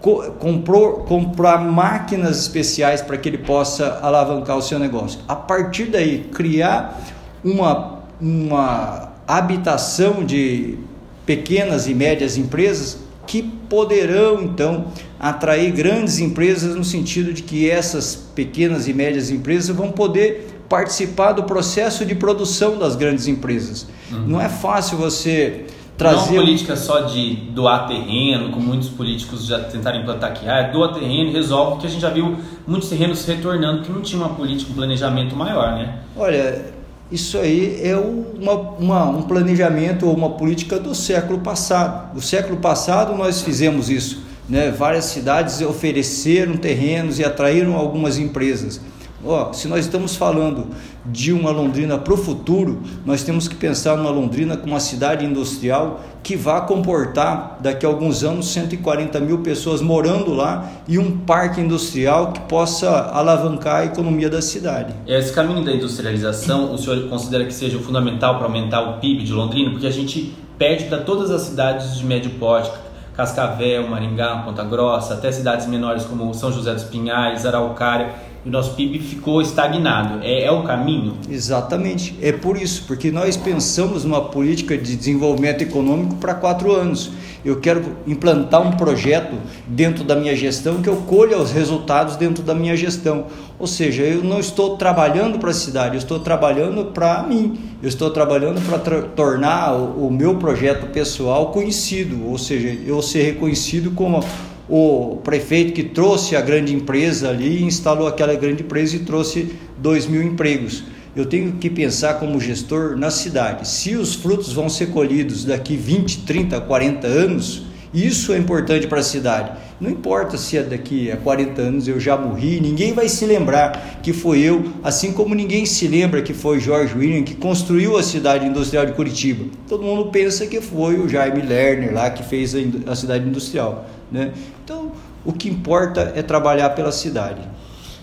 co 0.00 0.30
comprou, 0.38 0.98
comprar 0.98 1.58
máquinas 1.58 2.38
especiais 2.38 3.02
para 3.02 3.18
que 3.18 3.28
ele 3.28 3.38
possa 3.38 3.98
alavancar 4.02 4.56
o 4.56 4.62
seu 4.62 4.78
negócio. 4.78 5.18
A 5.26 5.34
partir 5.34 5.86
daí, 5.86 6.20
criar 6.32 7.00
uma, 7.42 7.98
uma 8.20 9.08
habitação 9.26 10.24
de 10.24 10.78
pequenas 11.26 11.88
e 11.88 11.94
médias 11.94 12.36
empresas 12.36 13.05
que 13.26 13.42
poderão 13.42 14.42
então 14.42 14.86
atrair 15.18 15.72
grandes 15.72 16.18
empresas 16.18 16.74
no 16.74 16.84
sentido 16.84 17.32
de 17.32 17.42
que 17.42 17.68
essas 17.70 18.14
pequenas 18.34 18.86
e 18.86 18.92
médias 18.92 19.30
empresas 19.30 19.74
vão 19.74 19.90
poder 19.90 20.62
participar 20.68 21.32
do 21.32 21.44
processo 21.44 22.04
de 22.04 22.14
produção 22.14 22.78
das 22.78 22.96
grandes 22.96 23.26
empresas. 23.26 23.86
Uhum. 24.10 24.26
Não 24.26 24.40
é 24.40 24.48
fácil 24.48 24.98
você 24.98 25.66
trazer. 25.96 26.16
Não 26.16 26.32
uma 26.32 26.42
política 26.42 26.76
só 26.76 27.00
de 27.02 27.34
doar 27.52 27.88
terreno, 27.88 28.50
como 28.50 28.66
muitos 28.66 28.88
políticos 28.88 29.46
já 29.46 29.60
tentaram 29.60 30.00
implantar 30.00 30.30
aqui. 30.30 30.48
Ah, 30.48 30.62
doa 30.64 30.92
terreno 30.92 31.30
e 31.30 31.32
resolve, 31.32 31.80
que 31.80 31.86
a 31.86 31.90
gente 31.90 32.02
já 32.02 32.10
viu 32.10 32.36
muitos 32.66 32.88
terrenos 32.88 33.24
retornando 33.24 33.82
que 33.82 33.90
não 33.90 34.02
tinha 34.02 34.20
uma 34.20 34.34
política, 34.34 34.70
um 34.72 34.74
planejamento 34.74 35.34
maior, 35.34 35.72
né? 35.72 36.00
Olha, 36.16 36.75
isso 37.10 37.38
aí 37.38 37.80
é 37.82 37.96
uma, 37.96 38.52
uma, 38.52 39.08
um 39.10 39.22
planejamento 39.22 40.06
ou 40.06 40.14
uma 40.14 40.30
política 40.30 40.78
do 40.78 40.94
século 40.94 41.38
passado. 41.38 42.14
No 42.14 42.20
século 42.20 42.56
passado 42.56 43.14
nós 43.16 43.42
fizemos 43.42 43.88
isso. 43.88 44.22
Né? 44.48 44.70
Várias 44.70 45.06
cidades 45.06 45.60
ofereceram 45.60 46.56
terrenos 46.56 47.18
e 47.18 47.24
atraíram 47.24 47.76
algumas 47.76 48.18
empresas. 48.18 48.80
Oh, 49.28 49.52
se 49.52 49.66
nós 49.66 49.84
estamos 49.86 50.14
falando 50.14 50.68
de 51.04 51.32
uma 51.32 51.50
Londrina 51.50 51.98
para 51.98 52.14
o 52.14 52.16
futuro, 52.16 52.80
nós 53.04 53.24
temos 53.24 53.48
que 53.48 53.56
pensar 53.56 53.96
numa 53.96 54.10
Londrina 54.10 54.56
como 54.56 54.72
uma 54.72 54.78
cidade 54.78 55.24
industrial 55.24 56.00
que 56.22 56.36
vá 56.36 56.60
comportar 56.60 57.58
daqui 57.60 57.84
a 57.84 57.88
alguns 57.88 58.22
anos 58.22 58.46
140 58.52 59.18
mil 59.18 59.38
pessoas 59.38 59.80
morando 59.80 60.32
lá 60.32 60.70
e 60.86 60.96
um 60.96 61.18
parque 61.18 61.60
industrial 61.60 62.32
que 62.32 62.40
possa 62.42 62.88
alavancar 62.88 63.80
a 63.80 63.84
economia 63.86 64.30
da 64.30 64.40
cidade. 64.40 64.94
Esse 65.08 65.32
caminho 65.32 65.64
da 65.64 65.72
industrialização, 65.72 66.72
o 66.72 66.78
senhor 66.78 67.08
considera 67.08 67.44
que 67.44 67.54
seja 67.54 67.80
fundamental 67.80 68.36
para 68.36 68.46
aumentar 68.46 68.80
o 68.82 69.00
PIB 69.00 69.24
de 69.24 69.32
Londrina? 69.32 69.70
Porque 69.72 69.88
a 69.88 69.92
gente 69.92 70.32
pede 70.56 70.84
para 70.84 70.98
todas 70.98 71.32
as 71.32 71.42
cidades 71.42 71.98
de 71.98 72.06
médio 72.06 72.30
porte, 72.38 72.70
Cascavel, 73.16 73.88
Maringá, 73.88 74.42
Ponta 74.44 74.62
Grossa, 74.62 75.14
até 75.14 75.32
cidades 75.32 75.66
menores 75.66 76.04
como 76.04 76.32
São 76.34 76.52
José 76.52 76.74
dos 76.74 76.84
Pinhais, 76.84 77.46
Araucária, 77.46 78.10
o 78.46 78.50
nosso 78.50 78.74
PIB 78.74 79.00
ficou 79.00 79.42
estagnado. 79.42 80.20
É, 80.22 80.44
é 80.44 80.52
o 80.52 80.62
caminho? 80.62 81.14
Exatamente. 81.28 82.16
É 82.22 82.30
por 82.30 82.56
isso, 82.56 82.84
porque 82.86 83.10
nós 83.10 83.36
pensamos 83.36 84.04
numa 84.04 84.20
política 84.20 84.78
de 84.78 84.94
desenvolvimento 84.94 85.62
econômico 85.62 86.14
para 86.14 86.32
quatro 86.32 86.72
anos. 86.72 87.10
Eu 87.44 87.58
quero 87.58 87.96
implantar 88.06 88.62
um 88.62 88.72
projeto 88.72 89.34
dentro 89.66 90.04
da 90.04 90.14
minha 90.14 90.34
gestão 90.36 90.80
que 90.80 90.88
eu 90.88 90.96
colha 90.98 91.36
os 91.38 91.50
resultados 91.50 92.14
dentro 92.14 92.44
da 92.44 92.54
minha 92.54 92.76
gestão. 92.76 93.26
Ou 93.58 93.66
seja, 93.66 94.02
eu 94.02 94.22
não 94.22 94.38
estou 94.38 94.76
trabalhando 94.76 95.40
para 95.40 95.50
a 95.50 95.54
cidade, 95.54 95.96
eu 95.96 95.98
estou 95.98 96.20
trabalhando 96.20 96.86
para 96.86 97.24
mim. 97.24 97.58
Eu 97.82 97.88
estou 97.88 98.10
trabalhando 98.10 98.64
para 98.64 99.02
tornar 99.02 99.74
o, 99.74 100.06
o 100.06 100.10
meu 100.10 100.36
projeto 100.36 100.86
pessoal 100.92 101.50
conhecido, 101.50 102.24
ou 102.28 102.38
seja, 102.38 102.68
eu 102.86 103.02
ser 103.02 103.22
reconhecido 103.22 103.90
como 103.90 104.22
o 104.68 105.18
prefeito 105.22 105.72
que 105.72 105.82
trouxe 105.82 106.34
a 106.34 106.40
grande 106.40 106.74
empresa 106.74 107.28
ali, 107.28 107.62
instalou 107.62 108.06
aquela 108.06 108.34
grande 108.34 108.62
empresa 108.62 108.96
e 108.96 109.00
trouxe 109.00 109.54
2 109.78 110.06
mil 110.06 110.22
empregos. 110.22 110.84
Eu 111.14 111.24
tenho 111.24 111.52
que 111.52 111.70
pensar 111.70 112.14
como 112.14 112.40
gestor 112.40 112.96
na 112.96 113.10
cidade. 113.10 113.66
Se 113.66 113.94
os 113.94 114.14
frutos 114.14 114.52
vão 114.52 114.68
ser 114.68 114.88
colhidos 114.88 115.44
daqui 115.44 115.76
20, 115.76 116.22
30, 116.26 116.60
40 116.60 117.06
anos, 117.06 117.62
isso 117.94 118.34
é 118.34 118.38
importante 118.38 118.86
para 118.86 119.00
a 119.00 119.02
cidade. 119.02 119.52
Não 119.80 119.90
importa 119.90 120.36
se 120.36 120.58
é 120.58 120.62
daqui 120.62 121.10
a 121.10 121.16
40 121.16 121.62
anos 121.62 121.88
eu 121.88 121.98
já 121.98 122.16
morri, 122.16 122.60
ninguém 122.60 122.92
vai 122.92 123.08
se 123.08 123.24
lembrar 123.24 124.00
que 124.02 124.12
foi 124.12 124.40
eu, 124.40 124.64
assim 124.82 125.12
como 125.12 125.34
ninguém 125.34 125.64
se 125.64 125.88
lembra 125.88 126.20
que 126.20 126.34
foi 126.34 126.60
George 126.60 126.94
William 126.94 127.22
que 127.22 127.34
construiu 127.34 127.96
a 127.96 128.02
cidade 128.02 128.46
industrial 128.46 128.84
de 128.84 128.92
Curitiba. 128.92 129.46
Todo 129.66 129.82
mundo 129.82 130.10
pensa 130.10 130.46
que 130.46 130.60
foi 130.60 130.98
o 130.98 131.08
Jaime 131.08 131.40
Lerner 131.40 131.94
lá 131.94 132.10
que 132.10 132.22
fez 132.22 132.54
a 132.86 132.94
cidade 132.94 133.26
industrial. 133.26 133.86
Né? 134.10 134.32
Então, 134.64 134.92
o 135.24 135.32
que 135.32 135.48
importa 135.48 136.12
é 136.14 136.22
trabalhar 136.22 136.70
pela 136.70 136.92
cidade. 136.92 137.40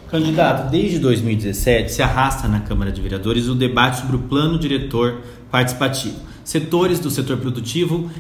Candidato, 0.10 0.69
desde 0.69 1.00
2017 1.00 1.91
se 1.91 2.03
arrasta 2.03 2.48
na 2.48 2.60
Câmara 2.60 2.91
de 2.91 3.01
Vereadores 3.01 3.48
o 3.48 3.55
debate 3.55 4.01
sobre 4.01 4.15
o 4.15 4.19
plano 4.19 4.60
diretor 4.60 5.22
participativo. 5.50 6.17
Setores 6.43 7.00
do 7.00 7.10
setor 7.10 7.38
produtivo 7.38 8.12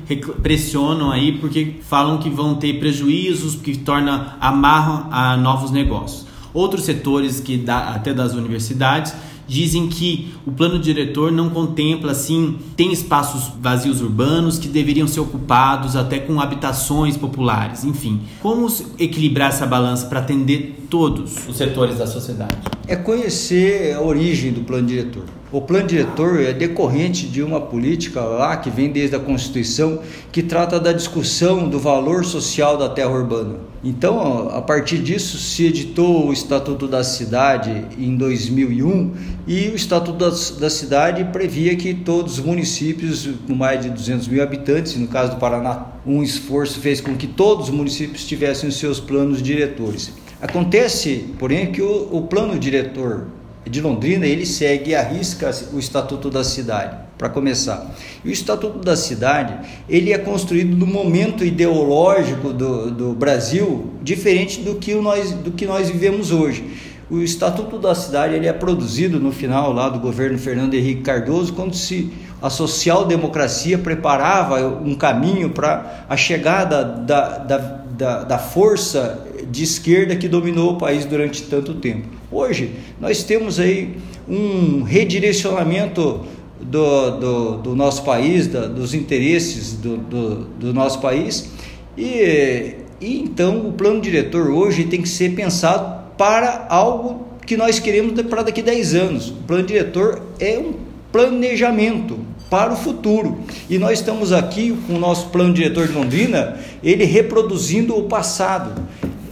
pressionam 0.41 1.11
aí 1.11 1.33
porque 1.33 1.75
falam 1.81 2.17
que 2.17 2.29
vão 2.29 2.55
ter 2.55 2.79
prejuízos, 2.79 3.55
que 3.55 3.77
torna 3.77 4.37
amarram 4.39 5.09
a 5.11 5.35
novos 5.35 5.71
negócios. 5.71 6.25
Outros 6.53 6.85
setores 6.85 7.39
que 7.39 7.57
dá, 7.57 7.89
até 7.89 8.13
das 8.13 8.33
universidades 8.33 9.13
dizem 9.47 9.87
que 9.87 10.33
o 10.45 10.51
plano 10.51 10.79
diretor 10.79 11.31
não 11.31 11.49
contempla 11.49 12.11
assim, 12.11 12.57
tem 12.75 12.91
espaços 12.91 13.51
vazios 13.59 14.01
urbanos 14.01 14.57
que 14.57 14.67
deveriam 14.67 15.07
ser 15.07 15.19
ocupados 15.19 15.95
até 15.95 16.19
com 16.19 16.39
habitações 16.39 17.17
populares, 17.17 17.83
enfim. 17.83 18.21
Como 18.41 18.67
equilibrar 18.99 19.49
essa 19.49 19.65
balança 19.65 20.07
para 20.07 20.19
atender 20.19 20.87
todos 20.89 21.47
os 21.47 21.57
setores 21.57 21.97
da 21.97 22.07
sociedade? 22.07 22.55
É 22.85 22.97
conhecer 22.97 23.93
a 23.93 24.01
origem 24.01 24.51
do 24.51 24.61
plano 24.61 24.85
diretor. 24.85 25.23
O 25.53 25.61
plano 25.61 25.87
diretor 25.87 26.41
é 26.41 26.51
decorrente 26.51 27.27
de 27.27 27.41
uma 27.41 27.61
política 27.61 28.19
lá 28.19 28.57
que 28.57 28.69
vem 28.69 28.91
desde 28.91 29.15
a 29.15 29.19
Constituição 29.19 29.99
que 30.33 30.43
trata 30.43 30.79
da 30.79 30.91
discussão 30.91 31.69
do 31.69 31.79
valor 31.79 32.25
social 32.25 32.75
da 32.75 32.89
terra 32.89 33.11
urbana. 33.11 33.55
Então, 33.81 34.49
a 34.49 34.61
partir 34.61 34.97
disso, 34.97 35.37
se 35.37 35.65
editou 35.65 36.27
o 36.27 36.33
Estatuto 36.33 36.85
da 36.85 37.05
Cidade 37.05 37.85
em 37.97 38.17
2001 38.17 39.11
e 39.47 39.69
o 39.69 39.75
Estatuto 39.75 40.17
da, 40.17 40.29
da 40.59 40.69
Cidade 40.69 41.23
previa 41.31 41.75
que 41.77 41.93
todos 41.93 42.39
os 42.39 42.43
municípios 42.43 43.29
com 43.47 43.55
mais 43.55 43.81
de 43.81 43.91
200 43.91 44.27
mil 44.27 44.43
habitantes, 44.43 44.97
no 44.97 45.07
caso 45.07 45.33
do 45.33 45.37
Paraná, 45.37 45.85
um 46.05 46.21
esforço 46.21 46.79
fez 46.79 46.99
com 46.99 47.15
que 47.15 47.27
todos 47.27 47.69
os 47.69 47.73
municípios 47.73 48.25
tivessem 48.25 48.67
os 48.67 48.75
seus 48.75 48.99
planos 48.99 49.41
diretores. 49.41 50.11
Acontece, 50.43 51.33
porém, 51.39 51.71
que 51.71 51.81
o, 51.81 52.09
o 52.11 52.23
plano 52.23 52.59
diretor 52.59 53.27
de 53.65 53.79
Londrina 53.79 54.27
ele 54.27 54.45
segue 54.45 54.93
a 54.93 55.01
risca 55.01 55.49
o 55.71 55.79
Estatuto 55.79 56.29
da 56.29 56.43
Cidade, 56.43 56.97
para 57.17 57.29
começar. 57.29 57.95
E 58.25 58.27
o 58.27 58.31
Estatuto 58.31 58.79
da 58.79 58.97
Cidade 58.97 59.57
ele 59.87 60.11
é 60.11 60.17
construído 60.17 60.75
no 60.75 60.85
momento 60.85 61.45
ideológico 61.45 62.51
do, 62.51 62.91
do 62.91 63.13
Brasil 63.13 63.93
diferente 64.01 64.59
do 64.59 64.75
que, 64.75 64.93
nós, 64.95 65.31
do 65.31 65.51
que 65.51 65.65
nós 65.65 65.89
vivemos 65.89 66.29
hoje. 66.33 66.61
O 67.09 67.21
Estatuto 67.21 67.79
da 67.79 67.95
Cidade 67.95 68.33
ele 68.33 68.47
é 68.47 68.51
produzido 68.51 69.21
no 69.21 69.31
final 69.31 69.71
lá 69.71 69.87
do 69.87 69.97
governo 69.97 70.37
Fernando 70.37 70.73
Henrique 70.73 71.03
Cardoso, 71.03 71.53
quando 71.53 71.73
se 71.73 72.11
a 72.41 72.49
social-democracia 72.49 73.77
preparava 73.77 74.59
um 74.83 74.93
caminho 74.93 75.51
para 75.51 76.03
a 76.09 76.17
chegada 76.17 76.83
da, 76.83 77.37
da, 77.37 77.72
da, 77.97 78.23
da 78.23 78.37
força 78.37 79.25
de 79.49 79.63
esquerda 79.63 80.15
que 80.15 80.27
dominou 80.27 80.73
o 80.73 80.77
país 80.77 81.05
durante 81.05 81.43
tanto 81.43 81.75
tempo. 81.75 82.07
Hoje, 82.31 82.71
nós 82.99 83.23
temos 83.23 83.59
aí 83.59 83.95
um 84.27 84.83
redirecionamento 84.83 86.21
do, 86.61 87.11
do, 87.11 87.57
do 87.57 87.75
nosso 87.75 88.03
país, 88.03 88.47
da, 88.47 88.67
dos 88.67 88.93
interesses 88.93 89.73
do, 89.73 89.97
do, 89.97 90.35
do 90.45 90.73
nosso 90.73 90.99
país, 90.99 91.49
e, 91.97 92.75
e 92.99 93.19
então 93.19 93.67
o 93.67 93.73
plano 93.73 94.01
diretor 94.01 94.49
hoje 94.49 94.85
tem 94.85 95.01
que 95.01 95.09
ser 95.09 95.35
pensado 95.35 96.03
para 96.17 96.65
algo 96.69 97.27
que 97.45 97.57
nós 97.57 97.79
queremos 97.79 98.19
para 98.23 98.43
daqui 98.43 98.61
a 98.61 98.63
10 98.63 98.95
anos. 98.95 99.29
O 99.29 99.43
plano 99.45 99.65
diretor 99.65 100.21
é 100.39 100.57
um 100.57 100.73
planejamento 101.11 102.17
para 102.53 102.71
o 102.71 102.75
futuro. 102.75 103.39
E 103.67 103.79
nós 103.79 103.97
estamos 103.97 104.31
aqui 104.31 104.77
com 104.85 104.93
o 104.93 104.99
nosso 104.99 105.29
plano 105.29 105.51
diretor 105.51 105.87
de 105.87 105.93
Londrina, 105.93 106.55
ele 106.83 107.03
reproduzindo 107.03 107.97
o 107.97 108.03
passado. 108.03 108.79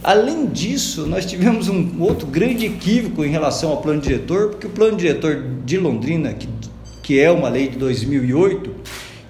Além 0.02 0.46
disso, 0.46 1.06
nós 1.06 1.24
tivemos 1.24 1.68
um 1.68 1.88
outro 2.00 2.26
grande 2.26 2.66
equívoco 2.66 3.24
em 3.24 3.28
relação 3.28 3.70
ao 3.70 3.76
plano 3.76 4.00
diretor, 4.00 4.48
porque 4.48 4.66
o 4.66 4.70
plano 4.70 4.96
diretor 4.96 5.40
de 5.64 5.78
Londrina, 5.78 6.34
que, 6.34 6.48
que 7.00 7.20
é 7.20 7.30
uma 7.30 7.48
lei 7.48 7.68
de 7.68 7.78
2008, 7.78 8.74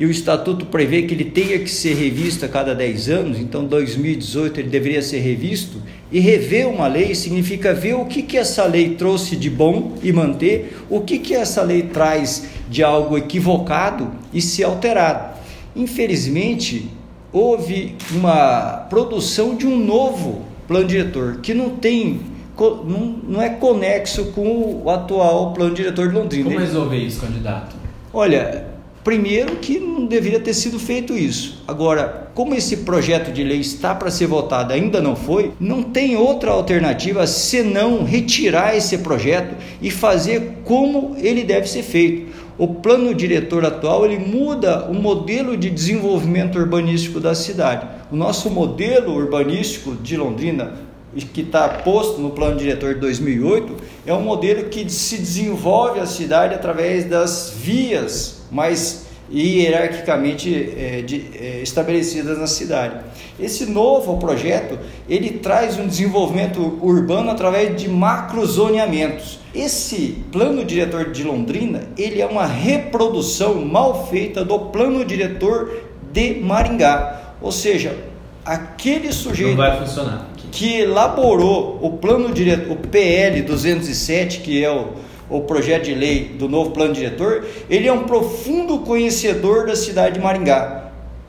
e 0.02 0.04
o 0.04 0.10
estatuto 0.10 0.66
prevê 0.66 1.02
que 1.02 1.14
ele 1.14 1.26
tenha 1.26 1.56
que 1.60 1.70
ser 1.70 1.94
revisto 1.94 2.44
a 2.44 2.48
cada 2.48 2.74
10 2.74 3.08
anos, 3.08 3.38
então 3.38 3.64
2018 3.64 4.58
ele 4.58 4.68
deveria 4.68 5.00
ser 5.00 5.20
revisto, 5.20 5.80
e 6.10 6.18
rever 6.18 6.68
uma 6.68 6.88
lei 6.88 7.14
significa 7.14 7.72
ver 7.72 7.94
o 7.94 8.04
que, 8.06 8.20
que 8.20 8.36
essa 8.36 8.64
lei 8.64 8.96
trouxe 8.96 9.36
de 9.36 9.48
bom 9.48 9.92
e 10.02 10.12
manter, 10.12 10.76
o 10.90 11.02
que, 11.02 11.20
que 11.20 11.32
essa 11.32 11.62
lei 11.62 11.82
traz 11.82 12.48
de 12.68 12.82
algo 12.82 13.16
equivocado 13.16 14.10
e 14.34 14.42
se 14.42 14.64
alterado. 14.64 15.38
Infelizmente, 15.76 16.90
houve 17.32 17.94
uma 18.10 18.84
produção 18.90 19.54
de 19.54 19.68
um 19.68 19.78
novo 19.78 20.42
plano 20.66 20.88
diretor, 20.88 21.36
que 21.40 21.54
não 21.54 21.70
tem 21.76 22.22
não, 22.58 23.20
não 23.28 23.40
é 23.40 23.50
conexo 23.50 24.32
com 24.32 24.82
o 24.82 24.90
atual 24.90 25.52
plano 25.52 25.72
diretor 25.76 26.08
de 26.08 26.14
Londrina. 26.16 26.46
Como 26.46 26.58
resolver 26.58 26.98
isso, 26.98 27.20
candidato? 27.20 27.76
Olha, 28.12 28.71
primeiro 29.04 29.56
que 29.56 29.78
não 29.78 30.06
deveria 30.06 30.40
ter 30.40 30.54
sido 30.54 30.78
feito 30.78 31.16
isso. 31.16 31.62
Agora, 31.66 32.30
como 32.34 32.54
esse 32.54 32.78
projeto 32.78 33.32
de 33.32 33.42
lei 33.42 33.60
está 33.60 33.94
para 33.94 34.10
ser 34.10 34.26
votado, 34.26 34.72
ainda 34.72 35.00
não 35.00 35.16
foi, 35.16 35.52
não 35.58 35.82
tem 35.82 36.16
outra 36.16 36.52
alternativa 36.52 37.26
senão 37.26 38.04
retirar 38.04 38.76
esse 38.76 38.98
projeto 38.98 39.56
e 39.80 39.90
fazer 39.90 40.58
como 40.64 41.16
ele 41.18 41.42
deve 41.42 41.68
ser 41.68 41.82
feito. 41.82 42.32
O 42.56 42.68
plano 42.68 43.14
diretor 43.14 43.64
atual 43.64 44.04
ele 44.04 44.18
muda 44.18 44.84
o 44.88 44.94
modelo 44.94 45.56
de 45.56 45.68
desenvolvimento 45.68 46.58
urbanístico 46.58 47.18
da 47.18 47.34
cidade. 47.34 47.86
O 48.10 48.16
nosso 48.16 48.50
modelo 48.50 49.14
urbanístico 49.14 49.94
de 49.96 50.16
Londrina, 50.16 50.74
que 51.34 51.40
está 51.40 51.68
posto 51.68 52.20
no 52.20 52.30
plano 52.30 52.56
diretor 52.56 52.94
de 52.94 53.00
2008, 53.00 53.74
é 54.06 54.14
um 54.14 54.22
modelo 54.22 54.68
que 54.68 54.88
se 54.88 55.18
desenvolve 55.18 55.98
a 55.98 56.06
cidade 56.06 56.54
através 56.54 57.04
das 57.04 57.52
vias 57.56 58.41
mais 58.52 59.06
hierarquicamente 59.32 60.74
é, 60.76 61.00
de, 61.00 61.24
é, 61.40 61.60
estabelecidas 61.62 62.38
na 62.38 62.46
cidade. 62.46 62.96
Esse 63.40 63.64
novo 63.64 64.18
projeto 64.18 64.78
ele 65.08 65.30
traz 65.30 65.78
um 65.78 65.86
desenvolvimento 65.86 66.78
urbano 66.82 67.30
através 67.30 67.74
de 67.80 67.88
macrozoneamentos. 67.88 69.40
Esse 69.54 70.22
plano 70.30 70.64
diretor 70.64 71.10
de 71.10 71.24
Londrina 71.24 71.88
ele 71.96 72.20
é 72.20 72.26
uma 72.26 72.46
reprodução 72.46 73.64
mal 73.64 74.06
feita 74.08 74.44
do 74.44 74.58
plano 74.58 75.04
diretor 75.04 75.82
de 76.12 76.34
Maringá, 76.34 77.34
ou 77.40 77.50
seja, 77.50 77.96
aquele 78.44 79.12
sujeito 79.12 79.56
que 80.50 80.80
elaborou 80.80 81.78
o 81.80 81.92
plano 81.92 82.32
diretor, 82.34 82.72
o 82.72 82.76
PL 82.76 83.40
207, 83.40 84.40
que 84.40 84.62
é 84.62 84.70
o 84.70 84.88
o 85.32 85.42
projeto 85.42 85.84
de 85.84 85.94
lei 85.94 86.34
do 86.38 86.48
novo 86.48 86.70
plano 86.70 86.92
diretor, 86.92 87.44
ele 87.68 87.88
é 87.88 87.92
um 87.92 88.04
profundo 88.04 88.80
conhecedor 88.80 89.66
da 89.66 89.76
cidade 89.76 90.14
de 90.14 90.20
Maringá 90.20 90.82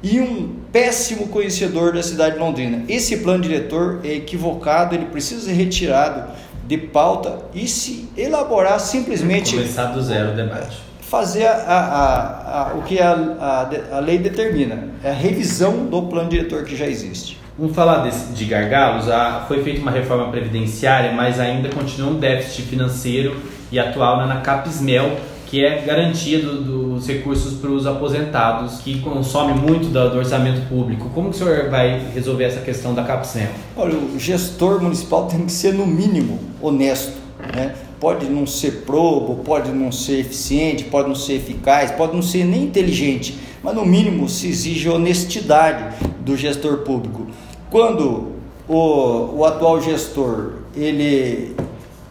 e 0.03 0.19
um 0.19 0.55
péssimo 0.71 1.27
conhecedor 1.27 1.93
da 1.93 2.03
cidade 2.03 2.33
de 2.35 2.39
Londrina. 2.39 2.83
Esse 2.89 3.17
plano 3.17 3.41
diretor 3.41 4.01
é 4.03 4.15
equivocado, 4.15 4.93
ele 4.93 5.05
precisa 5.05 5.45
ser 5.45 5.53
retirado 5.53 6.31
de 6.67 6.77
pauta 6.77 7.39
e 7.53 7.67
se 7.67 8.09
elaborar 8.17 8.79
simplesmente. 8.79 9.55
Começar 9.55 9.85
do 9.85 10.01
zero 10.01 10.31
o 10.31 10.35
debate. 10.35 10.77
Fazer 11.01 11.45
a, 11.45 11.53
a, 11.53 12.71
a, 12.71 12.73
o 12.73 12.81
que 12.81 12.99
a, 12.99 13.69
a, 13.91 13.99
lei 13.99 14.17
determina, 14.17 14.89
é 15.03 15.11
a 15.11 15.13
revisão 15.13 15.85
do 15.85 16.01
plano 16.03 16.29
diretor 16.29 16.63
que 16.63 16.75
já 16.75 16.87
existe. 16.87 17.37
Vamos 17.57 17.75
falar 17.75 17.99
desse, 17.99 18.33
de 18.33 18.45
gargalos. 18.45 19.07
Ah, 19.07 19.45
foi 19.47 19.63
feita 19.63 19.79
uma 19.79 19.91
reforma 19.91 20.31
previdenciária, 20.31 21.11
mas 21.11 21.39
ainda 21.39 21.69
continua 21.69 22.09
um 22.09 22.19
déficit 22.19 22.63
financeiro 22.63 23.37
e 23.73 23.79
atual 23.79 24.27
na 24.27 24.39
Capismel, 24.41 25.17
que 25.47 25.65
é 25.65 25.81
garantia 25.81 26.39
do, 26.39 26.61
dos 26.61 27.07
recursos 27.07 27.55
para 27.59 27.71
os 27.71 27.87
aposentados, 27.87 28.77
que 28.81 28.99
consome 28.99 29.53
muito 29.53 29.87
do, 29.87 30.09
do, 30.11 30.17
orçamento 30.19 30.61
público. 30.69 31.09
Como 31.09 31.31
que 31.31 31.35
o 31.35 31.39
senhor 31.39 31.71
vai 31.71 31.99
resolver 32.13 32.43
essa 32.43 32.61
questão 32.61 32.93
da 32.93 33.03
Capismel? 33.03 33.49
Olha, 33.75 33.95
o 33.95 34.19
gestor 34.19 34.79
municipal 34.79 35.25
tem 35.25 35.43
que 35.43 35.51
ser, 35.51 35.73
no 35.73 35.87
mínimo, 35.87 36.39
honesto. 36.61 37.17
Né? 37.55 37.73
Pode 37.99 38.27
não 38.27 38.45
ser 38.45 38.83
probo, 38.85 39.43
pode 39.43 39.71
não 39.71 39.91
ser 39.91 40.19
eficiente, 40.19 40.83
pode 40.83 41.07
não 41.07 41.15
ser 41.15 41.33
eficaz, 41.33 41.89
pode 41.91 42.13
não 42.13 42.21
ser 42.21 42.45
nem 42.45 42.65
inteligente, 42.65 43.39
mas 43.63 43.73
no 43.73 43.83
mínimo 43.83 44.29
se 44.29 44.49
exige 44.49 44.87
honestidade 44.87 45.95
do 46.19 46.37
gestor 46.37 46.79
público. 46.79 47.25
Quando 47.71 48.33
o, 48.67 49.39
o 49.39 49.45
atual 49.45 49.81
gestor 49.81 50.63
ele 50.75 51.55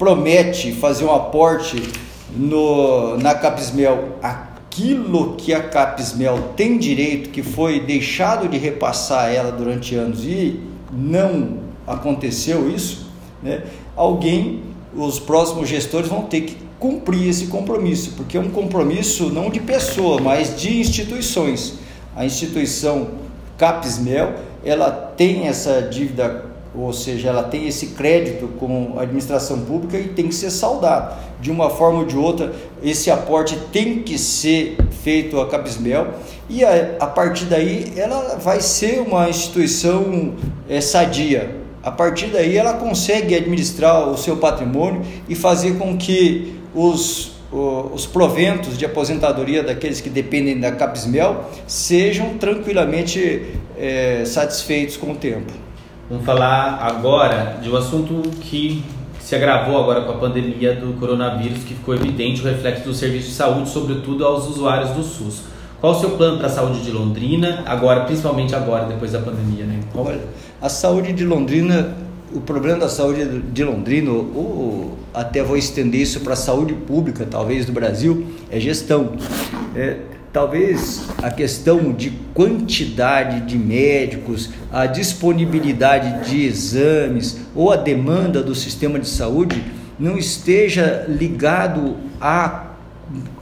promete 0.03 0.73
fazer 0.73 1.05
um 1.05 1.15
aporte 1.15 1.81
no, 2.37 3.17
na 3.19 3.37
Capismel 3.37 4.17
aquilo 4.21 5.37
que 5.37 5.55
a 5.55 5.63
Capismel 5.63 6.55
tem 6.57 6.77
direito, 6.77 7.31
que 7.31 7.41
foi 7.41 7.79
deixado 7.79 8.49
de 8.49 8.59
repassar 8.59 9.33
ela 9.33 9.53
durante 9.53 9.95
anos 9.95 10.25
e 10.25 10.59
não 10.93 11.61
aconteceu 11.87 12.69
isso, 12.69 13.13
né? 13.41 13.63
alguém, 13.95 14.65
os 14.93 15.21
próximos 15.21 15.69
gestores 15.69 16.09
vão 16.09 16.23
ter 16.23 16.41
que 16.41 16.57
cumprir 16.81 17.29
esse 17.29 17.47
compromisso, 17.47 18.15
porque 18.17 18.37
é 18.37 18.41
um 18.41 18.51
compromisso 18.51 19.31
não 19.31 19.51
de 19.51 19.61
pessoa, 19.61 20.21
mas 20.21 20.61
de 20.61 20.81
instituições. 20.81 21.75
A 22.17 22.27
instituição 22.27 23.07
Capismel, 23.57 24.35
ela 24.65 24.91
tem 24.91 25.47
essa 25.47 25.81
dívida 25.81 26.51
ou 26.75 26.93
seja, 26.93 27.29
ela 27.29 27.43
tem 27.43 27.67
esse 27.67 27.89
crédito 27.89 28.49
com 28.59 28.95
a 28.97 29.03
administração 29.03 29.61
pública 29.61 29.99
e 29.99 30.09
tem 30.09 30.29
que 30.29 30.35
ser 30.35 30.51
saudado. 30.51 31.17
De 31.41 31.51
uma 31.51 31.69
forma 31.69 32.01
ou 32.01 32.07
de 32.07 32.17
outra, 32.17 32.53
esse 32.83 33.11
aporte 33.11 33.59
tem 33.71 34.03
que 34.03 34.17
ser 34.19 34.77
feito 35.03 35.39
a 35.41 35.49
Cabismel 35.49 36.09
e 36.49 36.65
a, 36.65 36.97
a 37.01 37.07
partir 37.07 37.45
daí 37.45 37.93
ela 37.97 38.37
vai 38.37 38.61
ser 38.61 39.01
uma 39.01 39.29
instituição 39.29 40.35
é, 40.69 40.81
sadia. 40.81 41.57
A 41.83 41.91
partir 41.91 42.27
daí 42.29 42.57
ela 42.57 42.75
consegue 42.75 43.35
administrar 43.35 44.09
o 44.09 44.17
seu 44.17 44.37
patrimônio 44.37 45.03
e 45.29 45.35
fazer 45.35 45.77
com 45.77 45.97
que 45.99 46.55
os, 46.75 47.33
os 47.51 48.07
proventos 48.07 48.79
de 48.79 48.87
aposentadoria 48.87 49.63
daqueles 49.63 50.01
que 50.01 50.09
dependem 50.09 50.59
da 50.59 50.73
Cabismel 50.73 51.45
sejam 51.67 52.39
tranquilamente 52.39 53.47
é, 53.77 54.23
satisfeitos 54.25 54.97
com 54.97 55.11
o 55.11 55.17
tempo. 55.17 55.53
Vamos 56.11 56.27
falar 56.27 56.79
agora 56.83 57.59
de 57.63 57.71
um 57.71 57.77
assunto 57.77 58.29
que 58.41 58.85
se 59.21 59.37
agravou 59.37 59.79
agora 59.79 60.03
com 60.03 60.13
a 60.13 60.17
pandemia 60.17 60.75
do 60.75 60.93
coronavírus, 60.99 61.59
que 61.65 61.75
ficou 61.75 61.95
evidente 61.95 62.43
o 62.43 62.45
reflexo 62.45 62.85
do 62.85 62.93
serviço 62.93 63.29
de 63.29 63.35
saúde, 63.35 63.71
sobretudo 63.71 64.25
aos 64.25 64.49
usuários 64.49 64.91
do 64.91 65.03
SUS. 65.03 65.45
Qual 65.81 65.95
o 65.95 65.99
seu 65.99 66.11
plano 66.11 66.39
para 66.39 66.49
a 66.49 66.51
saúde 66.51 66.83
de 66.83 66.91
Londrina, 66.91 67.63
agora, 67.67 68.01
principalmente 68.01 68.55
agora, 68.55 68.87
depois 68.87 69.13
da 69.13 69.21
pandemia? 69.21 69.65
Né? 69.65 69.81
Olha, 69.95 70.21
a 70.61 70.69
saúde 70.69 71.13
de 71.13 71.25
Londrina, 71.25 71.95
o 72.35 72.41
problema 72.41 72.81
da 72.81 72.89
saúde 72.89 73.41
de 73.41 73.65
Londrina, 73.65 74.11
ou 74.11 74.99
até 75.15 75.43
vou 75.43 75.57
estender 75.57 76.01
isso 76.01 76.21
para 76.21 76.35
a 76.35 76.37
saúde 76.37 76.75
pública, 76.75 77.27
talvez, 77.29 77.65
do 77.65 77.73
Brasil, 77.73 78.27
é 78.51 78.61
gestão. 78.61 79.13
É, 79.75 79.99
talvez 80.33 81.03
a 81.23 81.31
questão 81.31 81.93
de 81.93 82.11
quantidade 82.33 83.43
de 83.43 83.59
médicos, 83.59 84.51
a 84.73 84.87
disponibilidade 84.87 86.31
de 86.31 86.45
exames 86.45 87.39
ou 87.55 87.71
a 87.71 87.77
demanda 87.77 88.43
do 88.43 88.55
sistema 88.55 88.99
de 88.99 89.09
saúde 89.09 89.63
não 89.99 90.17
esteja 90.17 91.05
ligado 91.09 91.97
à, 92.21 92.69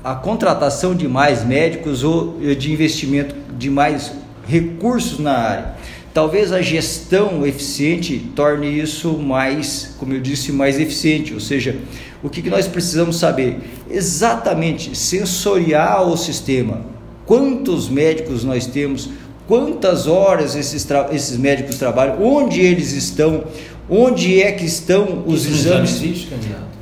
à 0.02 0.14
contratação 0.16 0.94
de 0.94 1.06
mais 1.06 1.44
médicos 1.44 2.02
ou 2.02 2.38
de 2.40 2.72
investimento 2.72 3.36
de 3.56 3.70
mais 3.70 4.12
recursos 4.46 5.20
na 5.20 5.32
área. 5.32 5.74
Talvez 6.12 6.52
a 6.52 6.60
gestão 6.60 7.46
eficiente 7.46 8.18
torne 8.34 8.80
isso 8.80 9.12
mais, 9.16 9.94
como 9.96 10.12
eu 10.12 10.20
disse, 10.20 10.50
mais 10.50 10.78
eficiente, 10.80 11.32
ou 11.32 11.38
seja, 11.38 11.76
o 12.22 12.28
que, 12.28 12.50
nós 12.50 12.66
precisamos 12.66 13.16
saber? 13.16 13.60
Exatamente, 13.88 14.96
sensoriar 14.96 16.02
o 16.06 16.16
sistema. 16.16 16.84
Quantos 17.24 17.88
médicos 17.88 18.42
nós 18.42 18.66
temos? 18.66 19.08
Quantas 19.46 20.08
horas 20.08 20.56
esses, 20.56 20.86
esses 21.12 21.36
médicos 21.36 21.76
trabalham? 21.76 22.20
Onde 22.22 22.60
eles 22.60 22.92
estão? 22.92 23.44
Onde 23.88 24.42
é 24.42 24.50
que 24.52 24.64
estão 24.64 25.22
os 25.26 25.46
isso 25.46 25.68
exames? 25.68 25.90
Existe, 25.92 26.28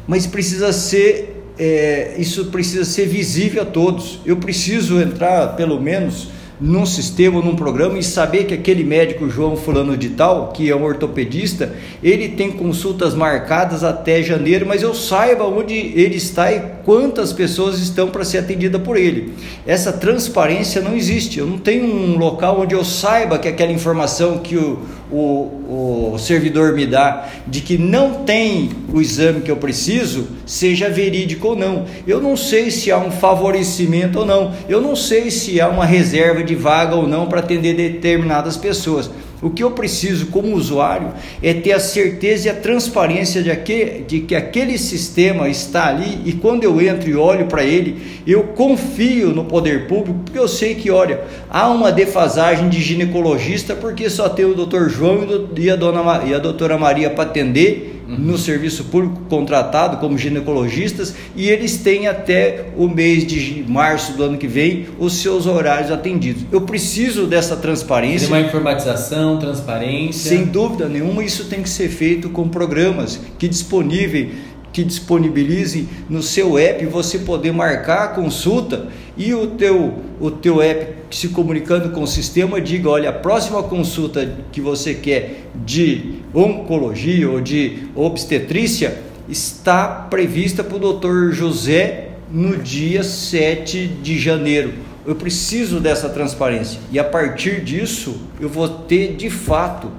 Mas 0.07 0.27
precisa 0.27 0.73
ser, 0.73 1.45
é, 1.59 2.15
isso 2.19 2.47
precisa 2.47 2.85
ser 2.85 3.07
visível 3.07 3.63
a 3.63 3.67
todos. 3.67 4.21
Eu 4.25 4.39
preciso 4.39 5.01
entrar, 5.01 5.55
pelo 5.55 5.81
menos, 5.81 6.29
num 6.61 6.85
sistema, 6.85 7.41
num 7.41 7.55
programa 7.55 7.99
e 7.99 8.03
saber 8.03 8.45
que 8.45 8.55
aquele 8.55 8.83
médico 8.83 9.29
João 9.29 9.57
fulano 9.57 9.97
de 9.97 10.11
tal, 10.11 10.49
que 10.49 10.71
é 10.71 10.75
um 10.75 10.83
ortopedista, 10.83 11.75
ele 12.03 12.31
tem 12.31 12.51
consultas 12.51 13.15
marcadas 13.15 13.85
até 13.85 14.23
janeiro, 14.23 14.67
mas 14.67 14.83
eu 14.83 14.95
saiba 14.95 15.45
onde 15.45 15.75
ele 15.75 16.17
está 16.17 16.53
e 16.53 16.61
quantas 16.85 17.33
pessoas 17.33 17.79
estão 17.79 18.09
para 18.09 18.25
ser 18.25 18.39
atendida 18.39 18.79
por 18.79 18.97
ele. 18.97 19.35
Essa 19.67 19.93
transparência 19.93 20.81
não 20.81 20.97
existe. 20.97 21.39
Eu 21.39 21.47
não 21.47 21.59
tenho 21.59 21.85
um 21.85 22.19
local 22.19 22.61
onde 22.61 22.75
eu 22.75 22.85
saiba 22.85 23.39
que 23.39 23.49
aquela 23.49 23.73
informação 23.73 24.39
que 24.39 24.57
o, 24.57 24.81
o, 25.11 26.13
o 26.15 26.19
servidor 26.19 26.73
me 26.75 26.87
dá 26.87 27.29
de 27.47 27.61
que 27.61 27.79
não 27.79 28.25
tem 28.25 28.71
o 28.93 29.01
exame 29.01 29.41
que 29.41 29.51
eu 29.51 29.57
preciso 29.57 30.29
seja 30.45 30.89
verídico 30.89 31.49
ou 31.49 31.57
não. 31.57 31.87
Eu 32.07 32.21
não 32.21 32.37
sei 32.37 32.71
se 32.71 32.91
há 32.91 32.99
um 32.99 33.11
favorecimento 33.11 34.21
ou 34.21 34.27
não. 34.27 34.55
Eu 34.69 34.81
não 34.81 34.95
sei 34.95 35.31
se 35.31 35.61
há 35.61 35.69
uma 35.69 35.85
reserva 35.85 36.43
de 36.43 36.55
vaga 36.55 36.95
ou 36.95 37.07
não 37.07 37.27
para 37.27 37.41
atender 37.41 37.75
determinadas 37.75 38.57
pessoas. 38.57 39.11
O 39.41 39.51
que 39.51 39.63
eu 39.63 39.71
preciso 39.71 40.27
como 40.27 40.57
usuário 40.57 41.13
é 41.41 41.55
ter 41.55 41.73
a 41.73 41.79
certeza 41.79 42.49
e 42.49 42.51
a 42.51 42.55
transparência 42.55 43.41
de, 43.41 44.01
de 44.03 44.21
que 44.21 44.35
aquele 44.35 44.77
sistema 44.77 45.49
está 45.49 45.87
ali 45.87 46.23
e 46.25 46.33
quando 46.33 46.65
eu 46.65 46.81
entro 46.81 47.09
e 47.09 47.15
olho 47.15 47.47
para 47.47 47.63
ele, 47.63 48.21
eu 48.27 48.43
confio 48.43 49.29
no 49.29 49.45
poder 49.45 49.87
público, 49.87 50.19
porque 50.25 50.39
eu 50.39 50.49
sei 50.49 50.75
que, 50.75 50.91
olha, 50.91 51.21
há 51.49 51.69
uma 51.71 51.93
defasagem 51.93 52.69
de 52.69 52.81
ginecologista 52.81 53.77
porque 53.77 54.11
só 54.11 54.29
tem 54.29 54.45
o 54.45 54.55
doutor 54.55 54.91
João 54.91 55.27
e 55.57 55.71
a, 55.71 55.77
dona, 55.77 56.25
e 56.27 56.35
a 56.35 56.39
doutora 56.39 56.77
Maria 56.77 57.11
para 57.11 57.25
atender 57.25 57.98
no 58.09 58.39
serviço 58.39 58.85
público 58.85 59.21
contratado 59.29 59.99
como 59.99 60.17
ginecologistas 60.17 61.15
e 61.37 61.51
eles 61.51 61.77
têm 61.77 62.07
até 62.07 62.71
o 62.77 62.89
mês 62.89 63.27
de 63.27 63.65
março 63.69 64.13
do 64.15 64.23
ano 64.23 64.39
que 64.39 64.47
vem 64.47 64.87
os 64.99 65.15
seus 65.15 65.47
horários 65.47 65.91
atendidos. 65.91 66.45
Eu 66.51 66.63
preciso 66.63 67.27
dessa 67.27 67.55
transparência. 67.57 68.29
Tem 68.29 68.37
uma 68.39 68.47
informatização, 68.47 69.39
transparência. 69.39 70.31
Sem 70.31 70.47
dúvida 70.47 70.89
nenhuma, 70.89 71.23
isso 71.23 71.45
tem 71.45 71.63
que 71.63 71.69
ser 71.69 71.91
feito 71.91 72.31
com 72.31 72.49
programas 72.49 73.21
que 73.39 73.47
disponíveis 73.47 74.31
que 74.73 74.85
disponibilize 74.85 75.89
no 76.09 76.23
seu 76.23 76.59
app 76.59 76.85
você 76.87 77.21
poder 77.21 77.53
marcar 77.53 78.05
a 78.05 78.09
consulta 78.09 78.89
e 79.17 79.35
o 79.35 79.49
teu, 79.49 79.95
o 80.21 80.31
teu 80.31 80.63
app 80.63 80.99
se 81.11 81.29
comunicando 81.29 81.91
com 81.91 82.03
o 82.03 82.07
sistema 82.07 82.61
diga, 82.61 82.89
olha, 82.89 83.11
a 83.11 83.13
próxima 83.13 83.63
consulta 83.63 84.37
que 84.53 84.61
você 84.61 84.95
quer 84.95 85.47
de 85.65 86.23
oncologia 86.35 87.29
ou 87.29 87.41
de 87.41 87.89
obstetrícia 87.95 89.03
está 89.29 89.87
prevista 89.87 90.63
para 90.63 90.77
o 90.77 90.81
doutor 90.81 91.33
José 91.33 92.11
no 92.31 92.57
dia 92.57 93.03
7 93.03 93.87
de 94.03 94.19
janeiro. 94.19 94.73
Eu 95.07 95.15
preciso 95.15 95.81
dessa 95.81 96.09
transparência 96.09 96.81
e 96.93 96.99
a 96.99 97.05
partir 97.05 97.63
disso 97.63 98.21
eu 98.39 98.49
vou 98.49 98.69
ter 98.69 99.17
de 99.17 99.31
fato 99.31 99.91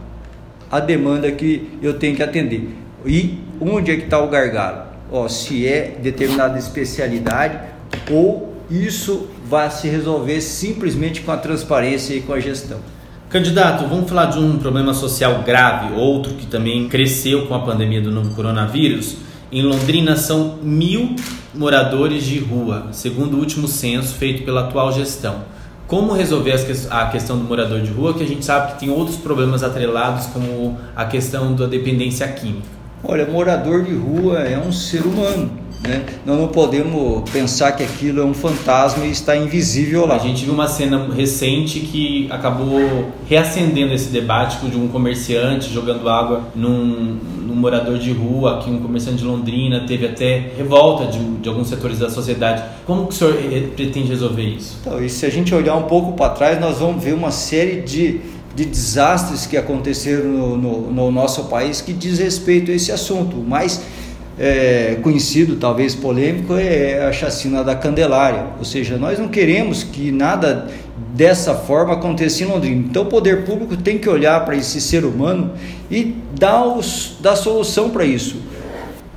a 0.69 0.79
demanda 0.79 1.31
que 1.31 1.67
eu 1.81 1.95
tenho 1.95 2.15
que 2.15 2.21
atender. 2.23 2.69
E 3.05 3.39
onde 3.59 3.91
é 3.91 3.95
que 3.95 4.03
está 4.03 4.19
o 4.19 4.27
gargalo? 4.27 4.83
Ó, 5.11 5.27
se 5.27 5.67
é 5.67 5.97
determinada 6.01 6.57
especialidade 6.57 7.59
ou 8.11 8.53
isso 8.69 9.27
vai 9.45 9.69
se 9.71 9.87
resolver 9.87 10.39
simplesmente 10.41 11.21
com 11.21 11.31
a 11.31 11.37
transparência 11.37 12.13
e 12.13 12.21
com 12.21 12.33
a 12.33 12.39
gestão. 12.39 12.79
Candidato, 13.29 13.87
vamos 13.87 14.09
falar 14.09 14.25
de 14.25 14.39
um 14.39 14.57
problema 14.57 14.93
social 14.93 15.43
grave, 15.43 15.93
outro 15.93 16.33
que 16.33 16.45
também 16.45 16.87
cresceu 16.87 17.47
com 17.47 17.53
a 17.53 17.59
pandemia 17.59 18.01
do 18.01 18.11
novo 18.11 18.33
coronavírus. 18.35 19.17
Em 19.51 19.63
Londrina 19.63 20.15
são 20.15 20.57
mil 20.61 21.15
moradores 21.53 22.23
de 22.23 22.39
rua, 22.39 22.87
segundo 22.91 23.35
o 23.35 23.39
último 23.39 23.67
censo 23.67 24.15
feito 24.15 24.43
pela 24.43 24.61
atual 24.61 24.91
gestão. 24.91 25.43
Como 25.87 26.13
resolver 26.13 26.53
a 26.91 27.05
questão 27.07 27.37
do 27.37 27.43
morador 27.43 27.81
de 27.81 27.91
rua, 27.91 28.13
que 28.13 28.23
a 28.23 28.27
gente 28.27 28.45
sabe 28.45 28.73
que 28.73 28.79
tem 28.79 28.91
outros 28.91 29.17
problemas 29.17 29.63
atrelados, 29.63 30.27
como 30.27 30.77
a 30.95 31.05
questão 31.05 31.55
da 31.55 31.65
dependência 31.65 32.27
química? 32.27 32.78
Olha, 33.03 33.25
morador 33.25 33.83
de 33.83 33.93
rua 33.93 34.39
é 34.39 34.57
um 34.57 34.71
ser 34.71 35.01
humano. 35.05 35.49
Né? 35.81 36.03
Nós 36.25 36.37
não 36.37 36.49
podemos 36.49 37.29
pensar 37.29 37.71
que 37.71 37.81
aquilo 37.81 38.21
é 38.21 38.25
um 38.25 38.33
fantasma 38.33 39.05
e 39.05 39.11
está 39.11 39.35
invisível 39.37 40.05
lá. 40.05 40.15
A 40.15 40.19
gente 40.19 40.43
viu 40.43 40.53
uma 40.53 40.67
cena 40.67 41.07
recente 41.13 41.79
que 41.79 42.27
acabou 42.29 43.11
reacendendo 43.27 43.93
esse 43.93 44.09
debate 44.09 44.65
de 44.65 44.77
um 44.77 44.89
comerciante 44.89 45.71
jogando 45.71 46.09
água 46.09 46.43
num, 46.53 47.17
num 47.41 47.55
morador 47.55 47.97
de 47.97 48.11
rua, 48.11 48.59
que 48.61 48.69
um 48.69 48.79
comerciante 48.79 49.19
de 49.19 49.25
Londrina 49.25 49.85
teve 49.87 50.05
até 50.05 50.51
revolta 50.57 51.05
de, 51.05 51.19
de 51.37 51.47
alguns 51.47 51.69
setores 51.69 51.99
da 51.99 52.09
sociedade. 52.09 52.61
Como 52.85 53.07
que 53.07 53.13
o 53.13 53.15
senhor 53.15 53.35
pretende 53.75 54.09
resolver 54.09 54.43
isso? 54.43 54.79
Então, 54.81 55.01
e 55.01 55.09
se 55.09 55.25
a 55.25 55.29
gente 55.29 55.55
olhar 55.55 55.75
um 55.75 55.83
pouco 55.83 56.11
para 56.11 56.33
trás, 56.33 56.59
nós 56.59 56.79
vamos 56.79 57.01
ver 57.01 57.13
uma 57.13 57.31
série 57.31 57.81
de 57.81 58.19
de 58.59 58.65
desastres 58.65 59.45
que 59.45 59.55
aconteceram 59.55 60.25
no, 60.25 60.57
no, 60.57 60.91
no, 60.91 61.11
nosso 61.11 61.45
país 61.45 61.79
que 61.79 61.93
diz 61.93 62.19
respeito 62.19 62.71
a 62.71 62.73
esse 62.73 62.91
assunto. 62.91 63.37
O 63.37 63.43
mais 63.43 63.81
é, 64.37 64.97
conhecido, 65.01 65.55
talvez 65.55 65.95
polêmico, 65.95 66.57
é 66.57 67.07
a 67.07 67.13
chacina 67.13 67.63
da 67.63 67.73
Candelária. 67.73 68.47
Ou 68.57 68.65
seja, 68.65 68.97
nós 68.97 69.17
não 69.17 69.29
queremos 69.29 69.83
que 69.83 70.11
nada 70.11 70.67
dessa 71.15 71.55
forma 71.55 71.93
aconteça 71.93 72.43
em 72.43 72.47
Londrina. 72.47 72.85
Então 72.89 73.03
o 73.03 73.05
poder 73.05 73.45
público 73.45 73.77
tem 73.77 73.97
que 73.97 74.09
olhar 74.09 74.43
para 74.43 74.57
esse 74.57 74.81
ser 74.81 75.05
humano 75.05 75.53
e 75.89 76.15
dar, 76.37 76.65
os, 76.65 77.15
dar 77.21 77.37
solução 77.37 77.89
para 77.89 78.03
isso 78.03 78.48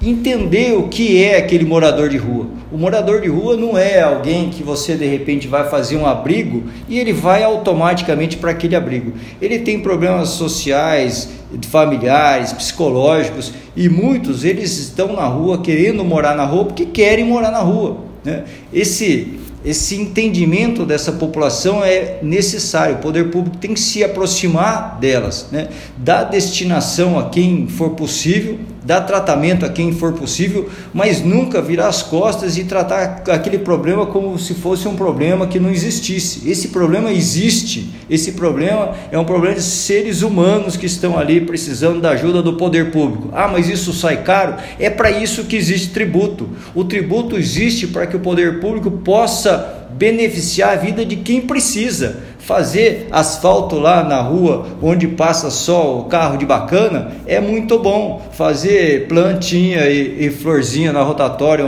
entender 0.03 0.77
o 0.77 0.89
que 0.89 1.23
é 1.23 1.39
aquele 1.39 1.65
morador 1.65 2.09
de 2.09 2.17
rua. 2.17 2.47
O 2.73 2.77
morador 2.77 3.21
de 3.21 3.29
rua 3.29 3.57
não 3.57 3.79
é 3.79 4.01
alguém 4.01 4.51
que 4.51 4.63
você 4.63 4.97
de 4.97 5.07
repente 5.07 5.47
vai 5.47 5.69
fazer 5.69 5.97
um 5.97 6.07
abrigo 6.07 6.65
e 6.89 6.99
ele 6.99 7.13
vai 7.13 7.45
automaticamente 7.45 8.37
para 8.37 8.51
aquele 8.51 8.75
abrigo. 8.75 9.13
Ele 9.41 9.61
tem 9.61 9.81
problemas 9.81 10.31
sociais, 10.31 11.29
familiares, 11.69 12.53
psicológicos 12.53 13.53
e 13.77 13.89
muitos 13.89 14.45
eles 14.45 14.77
estão 14.79 15.13
na 15.13 15.27
rua 15.27 15.63
querendo 15.63 16.05
morar 16.05 16.35
na 16.35 16.45
rua 16.45 16.65
porque 16.65 16.87
querem 16.87 17.25
morar 17.25 17.51
na 17.51 17.61
rua. 17.61 17.99
Né? 18.25 18.45
Esse 18.73 19.39
esse 19.65 19.95
entendimento 19.95 20.85
dessa 20.85 21.13
população 21.13 21.85
é 21.85 22.19
necessário. 22.21 22.97
O 22.97 22.99
poder 22.99 23.31
público 23.31 23.59
tem 23.59 23.73
que 23.75 23.79
se 23.79 24.03
aproximar 24.03 24.99
delas, 24.99 25.47
né? 25.53 25.69
dar 25.97 26.25
destinação 26.25 27.17
a 27.17 27.29
quem 27.29 27.69
for 27.69 27.91
possível, 27.91 28.59
dar 28.85 29.03
tratamento 29.03 29.65
a 29.65 29.69
quem 29.69 29.93
for 29.93 30.13
possível, 30.13 30.69
mas 30.93 31.23
nunca 31.23 31.63
virar 31.63 31.89
as 31.89 32.03
costas 32.03 32.57
e 32.57 32.65
tratar 32.65 33.23
aquele 33.29 33.59
problema 33.59 34.07
como 34.07 34.39
se 34.39 34.55
fosse 34.55 34.89
um 34.89 34.97
problema 34.97 35.47
que 35.47 35.61
não 35.61 35.71
existisse. 35.71 36.49
Esse 36.51 36.69
problema 36.69 37.13
existe. 37.13 37.91
Esse 38.11 38.33
problema 38.33 38.95
é 39.11 39.19
um 39.19 39.25
problema 39.25 39.55
de 39.55 39.63
seres 39.63 40.23
humanos 40.23 40.77
que 40.77 40.87
estão 40.87 41.19
ali 41.19 41.41
precisando 41.41 42.01
da 42.01 42.11
ajuda 42.11 42.43
do 42.43 42.55
poder 42.55 42.91
público. 42.91 43.31
Ah, 43.33 43.49
mas 43.49 43.69
isso 43.69 43.93
sai 43.93 44.23
caro? 44.23 44.57
É 44.79 44.91
para 44.91 45.11
isso 45.11 45.45
que 45.45 45.57
existe 45.57 45.91
tributo. 45.91 46.49
O 46.75 46.85
tributo 46.85 47.37
existe 47.37 47.87
para 47.87 48.07
que 48.07 48.17
o 48.17 48.21
poder 48.21 48.61
público 48.61 48.91
possa 48.91 49.83
beneficiar 49.93 50.73
a 50.73 50.77
vida 50.77 51.05
de 51.05 51.17
quem 51.17 51.43
precisa. 51.43 52.21
Fazer 52.45 53.07
asfalto 53.13 53.79
lá 53.79 54.03
na 54.03 54.21
rua 54.21 54.67
onde 54.83 55.07
passa 55.07 55.49
só 55.49 55.99
o 55.99 56.05
carro 56.05 56.37
de 56.37 56.45
bacana 56.45 57.13
é 57.27 57.41
muito 57.41 57.79
bom. 57.79 58.21
Fazer 58.33 59.07
plantinha 59.07 59.89
e, 59.89 60.27
e 60.27 60.31
florzinha 60.31 60.93
na 60.93 61.03
rotatória 61.03 61.65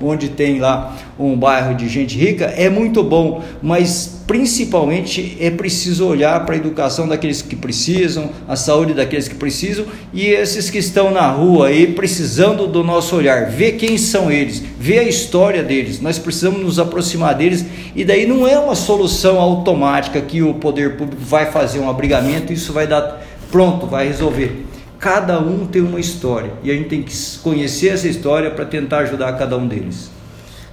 onde 0.00 0.28
tem 0.28 0.60
lá 0.60 0.94
um 1.18 1.36
bairro 1.36 1.74
de 1.74 1.88
gente 1.88 2.18
rica 2.18 2.46
é 2.46 2.68
muito 2.68 3.02
bom, 3.02 3.42
mas 3.62 4.22
principalmente 4.26 5.36
é 5.38 5.50
preciso 5.50 6.06
olhar 6.06 6.44
para 6.44 6.54
a 6.54 6.58
educação 6.58 7.06
daqueles 7.06 7.42
que 7.42 7.54
precisam, 7.54 8.30
a 8.48 8.56
saúde 8.56 8.94
daqueles 8.94 9.28
que 9.28 9.34
precisam 9.34 9.84
e 10.12 10.26
esses 10.26 10.70
que 10.70 10.78
estão 10.78 11.10
na 11.10 11.30
rua 11.30 11.68
aí 11.68 11.86
precisando 11.88 12.66
do 12.66 12.82
nosso 12.82 13.14
olhar, 13.16 13.50
ver 13.50 13.72
quem 13.72 13.98
são 13.98 14.30
eles, 14.30 14.62
ver 14.78 15.00
a 15.00 15.04
história 15.04 15.62
deles. 15.62 16.00
Nós 16.00 16.18
precisamos 16.18 16.60
nos 16.60 16.78
aproximar 16.78 17.34
deles 17.34 17.64
e 17.94 18.04
daí 18.04 18.26
não 18.26 18.46
é 18.46 18.58
uma 18.58 18.74
solução 18.74 19.38
automática 19.38 20.20
que 20.20 20.42
o 20.42 20.54
poder 20.54 20.96
público 20.96 21.22
vai 21.22 21.50
fazer 21.50 21.78
um 21.78 21.88
abrigamento 21.88 22.52
e 22.52 22.56
isso 22.56 22.72
vai 22.72 22.86
dar 22.86 23.22
pronto, 23.50 23.86
vai 23.86 24.08
resolver. 24.08 24.64
Cada 24.98 25.38
um 25.38 25.66
tem 25.66 25.82
uma 25.82 26.00
história 26.00 26.50
e 26.62 26.70
a 26.70 26.74
gente 26.74 26.88
tem 26.88 27.02
que 27.02 27.12
conhecer 27.42 27.88
essa 27.88 28.08
história 28.08 28.50
para 28.50 28.64
tentar 28.64 29.00
ajudar 29.00 29.34
cada 29.34 29.56
um 29.56 29.68
deles. 29.68 30.13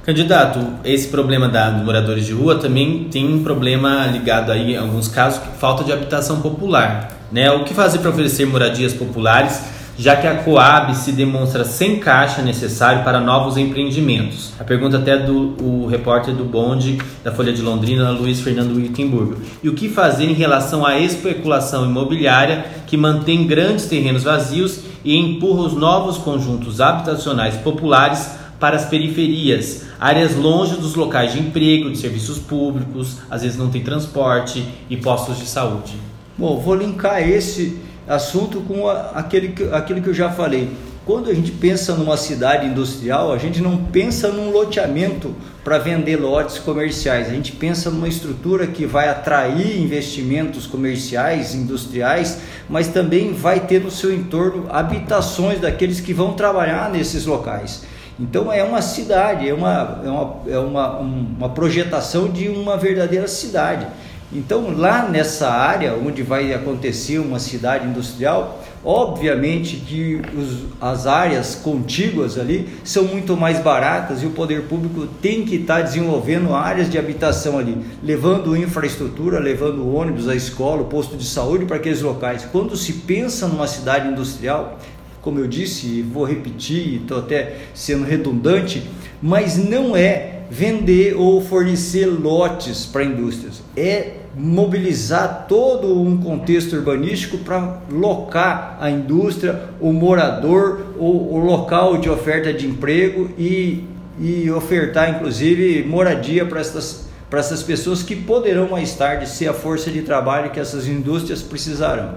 Candidato, 0.04 0.60
esse 0.84 1.10
problema 1.10 1.48
da, 1.48 1.70
dos 1.70 1.86
moradores 1.86 2.26
de 2.26 2.34
rua 2.34 2.56
também 2.56 3.08
tem 3.12 3.32
um 3.32 3.44
problema 3.44 4.08
ligado 4.08 4.52
aí, 4.52 4.74
em 4.74 4.78
alguns 4.78 5.08
casos, 5.08 5.40
falta 5.60 5.84
de 5.84 5.94
habitação 5.94 6.42
popular. 6.42 7.20
Né? 7.32 7.52
O 7.52 7.64
que 7.64 7.74
fazer 7.74 8.00
para 8.00 8.10
oferecer 8.10 8.48
moradias 8.48 8.94
populares, 8.94 9.62
já 10.00 10.16
que 10.16 10.26
a 10.26 10.38
Coab 10.38 10.96
se 10.96 11.12
demonstra 11.12 11.64
sem 11.64 12.00
caixa 12.00 12.42
necessário 12.42 13.04
para 13.04 13.20
novos 13.20 13.58
empreendimentos? 13.58 14.52
A 14.60 14.64
pergunta 14.64 14.98
até 14.98 15.18
do 15.18 15.56
o 15.62 15.86
repórter 15.86 16.34
do 16.34 16.46
Bonde 16.46 16.98
da 17.24 17.32
Folha 17.32 17.54
de 17.54 17.62
Londrina, 17.62 18.10
Luiz 18.10 18.42
Fernando 18.42 18.76
Wittenburgo. 18.76 19.40
E 19.62 19.70
o 19.70 19.76
que 19.76 19.88
fazer 19.88 20.24
em 20.24 20.34
relação 20.34 20.84
à 20.84 20.98
especulação 20.98 21.86
imobiliária 21.86 22.66
que 22.88 22.98
mantém 22.98 23.46
grandes 23.46 23.86
terrenos 23.86 24.24
vazios 24.24 24.80
e 25.06 25.16
empurra 25.16 25.62
os 25.62 25.74
novos 25.74 26.18
conjuntos 26.18 26.82
habitacionais 26.82 27.56
populares 27.58 28.41
para 28.62 28.76
as 28.76 28.86
periferias, 28.86 29.86
áreas 30.00 30.36
longe 30.36 30.76
dos 30.76 30.94
locais 30.94 31.34
de 31.34 31.40
emprego, 31.40 31.90
de 31.90 31.98
serviços 31.98 32.38
públicos, 32.38 33.18
às 33.28 33.42
vezes 33.42 33.58
não 33.58 33.72
tem 33.72 33.82
transporte 33.82 34.64
e 34.88 34.96
postos 34.96 35.40
de 35.40 35.48
saúde. 35.48 35.96
Bom, 36.38 36.60
vou 36.60 36.76
linkar 36.76 37.28
esse 37.28 37.80
assunto 38.08 38.62
com 38.62 38.88
aquele 38.88 39.50
que, 39.50 39.64
aquilo 39.64 40.00
que 40.00 40.10
eu 40.10 40.14
já 40.14 40.30
falei. 40.30 40.70
Quando 41.04 41.32
a 41.32 41.34
gente 41.34 41.52
pensa 41.52 41.96
numa 41.96 42.16
cidade 42.16 42.68
industrial, 42.68 43.34
a 43.34 43.38
gente 43.40 43.60
não 43.60 43.86
pensa 43.86 44.28
num 44.28 44.52
loteamento 44.52 45.36
para 45.64 45.80
vender 45.80 46.18
lotes 46.18 46.60
comerciais. 46.60 47.30
A 47.30 47.34
gente 47.34 47.54
pensa 47.54 47.90
numa 47.90 48.08
estrutura 48.08 48.68
que 48.68 48.86
vai 48.86 49.10
atrair 49.10 49.82
investimentos 49.82 50.68
comerciais, 50.68 51.56
industriais, 51.56 52.38
mas 52.70 52.90
também 52.90 53.34
vai 53.34 53.62
ter 53.62 53.82
no 53.82 53.90
seu 53.90 54.14
entorno 54.14 54.68
habitações 54.70 55.60
daqueles 55.60 56.00
que 56.00 56.14
vão 56.14 56.34
trabalhar 56.34 56.92
nesses 56.92 57.26
locais. 57.26 57.90
Então 58.22 58.54
é 58.54 58.64
uma 58.64 58.84
cidade, 58.84 59.50
é 59.50 59.54
uma, 59.54 60.00
é 60.06 60.10
uma, 60.10 60.36
é 60.48 60.60
uma, 60.60 61.00
uma 61.00 61.50
projetação 61.50 62.30
de 62.30 62.48
uma 62.50 62.78
verdadeira 62.78 63.28
cidade. 63.28 63.88
Então 64.32 64.78
lá 64.78 65.10
nessa 65.10 65.50
área 65.50 65.96
onde 65.96 66.22
vai 66.22 66.54
acontecer 66.54 67.18
uma 67.18 67.40
cidade 67.40 67.88
industrial, 67.88 68.64
obviamente 68.86 69.76
que 69.76 70.22
os, 70.38 70.66
as 70.80 71.08
áreas 71.08 71.56
contíguas 71.56 72.38
ali 72.38 72.70
são 72.84 73.06
muito 73.06 73.36
mais 73.36 73.60
baratas 73.60 74.22
e 74.22 74.28
o 74.28 74.30
poder 74.30 74.68
público 74.68 75.08
tem 75.20 75.44
que 75.44 75.56
estar 75.56 75.78
tá 75.78 75.82
desenvolvendo 75.82 76.54
áreas 76.54 76.90
de 76.90 77.00
habitação 77.00 77.58
ali, 77.58 77.76
levando 78.04 78.56
infraestrutura, 78.56 79.40
levando 79.40 79.94
ônibus, 79.94 80.30
a 80.30 80.36
escola, 80.36 80.84
o 80.84 80.86
posto 80.86 81.18
de 81.18 81.26
saúde 81.26 81.66
para 81.66 81.78
aqueles 81.78 82.02
locais. 82.02 82.48
Quando 82.52 82.78
se 82.78 82.94
pensa 82.94 83.48
numa 83.48 83.68
cidade 83.68 84.08
industrial, 84.08 84.78
como 85.22 85.40
eu 85.40 85.48
disse, 85.48 86.02
vou 86.02 86.24
repetir, 86.24 87.02
estou 87.02 87.20
até 87.20 87.58
sendo 87.74 88.04
redundante, 88.04 88.90
mas 89.22 89.58
não 89.58 89.96
é 89.96 90.42
vender 90.50 91.16
ou 91.16 91.42
fornecer 91.42 92.06
lotes 92.08 92.86
para 92.86 93.04
indústrias, 93.04 93.62
é 93.78 94.16
mobilizar 94.36 95.46
todo 95.48 96.02
um 96.02 96.18
contexto 96.18 96.76
urbanístico 96.76 97.38
para 97.38 97.82
locar 97.90 98.78
a 98.80 98.90
indústria, 98.90 99.62
o 99.80 99.94
morador, 99.94 100.96
o, 100.98 101.36
o 101.36 101.38
local 101.38 101.98
de 101.98 102.10
oferta 102.10 102.52
de 102.54 102.68
emprego 102.68 103.30
e, 103.38 103.86
e 104.20 104.50
ofertar 104.52 105.10
inclusive 105.10 105.84
moradia 105.84 106.46
para 106.46 106.60
essas, 106.60 107.08
para 107.30 107.40
essas 107.40 107.62
pessoas 107.62 108.04
que 108.04 108.16
poderão 108.16 108.70
mais 108.70 108.94
tarde 108.94 109.30
ser 109.30 109.48
a 109.48 109.54
força 109.54 109.92
de 109.92 110.02
trabalho 110.02 110.52
que 110.52 110.60
essas 110.60 110.88
indústrias 110.88 111.42
precisarão. 111.42 112.16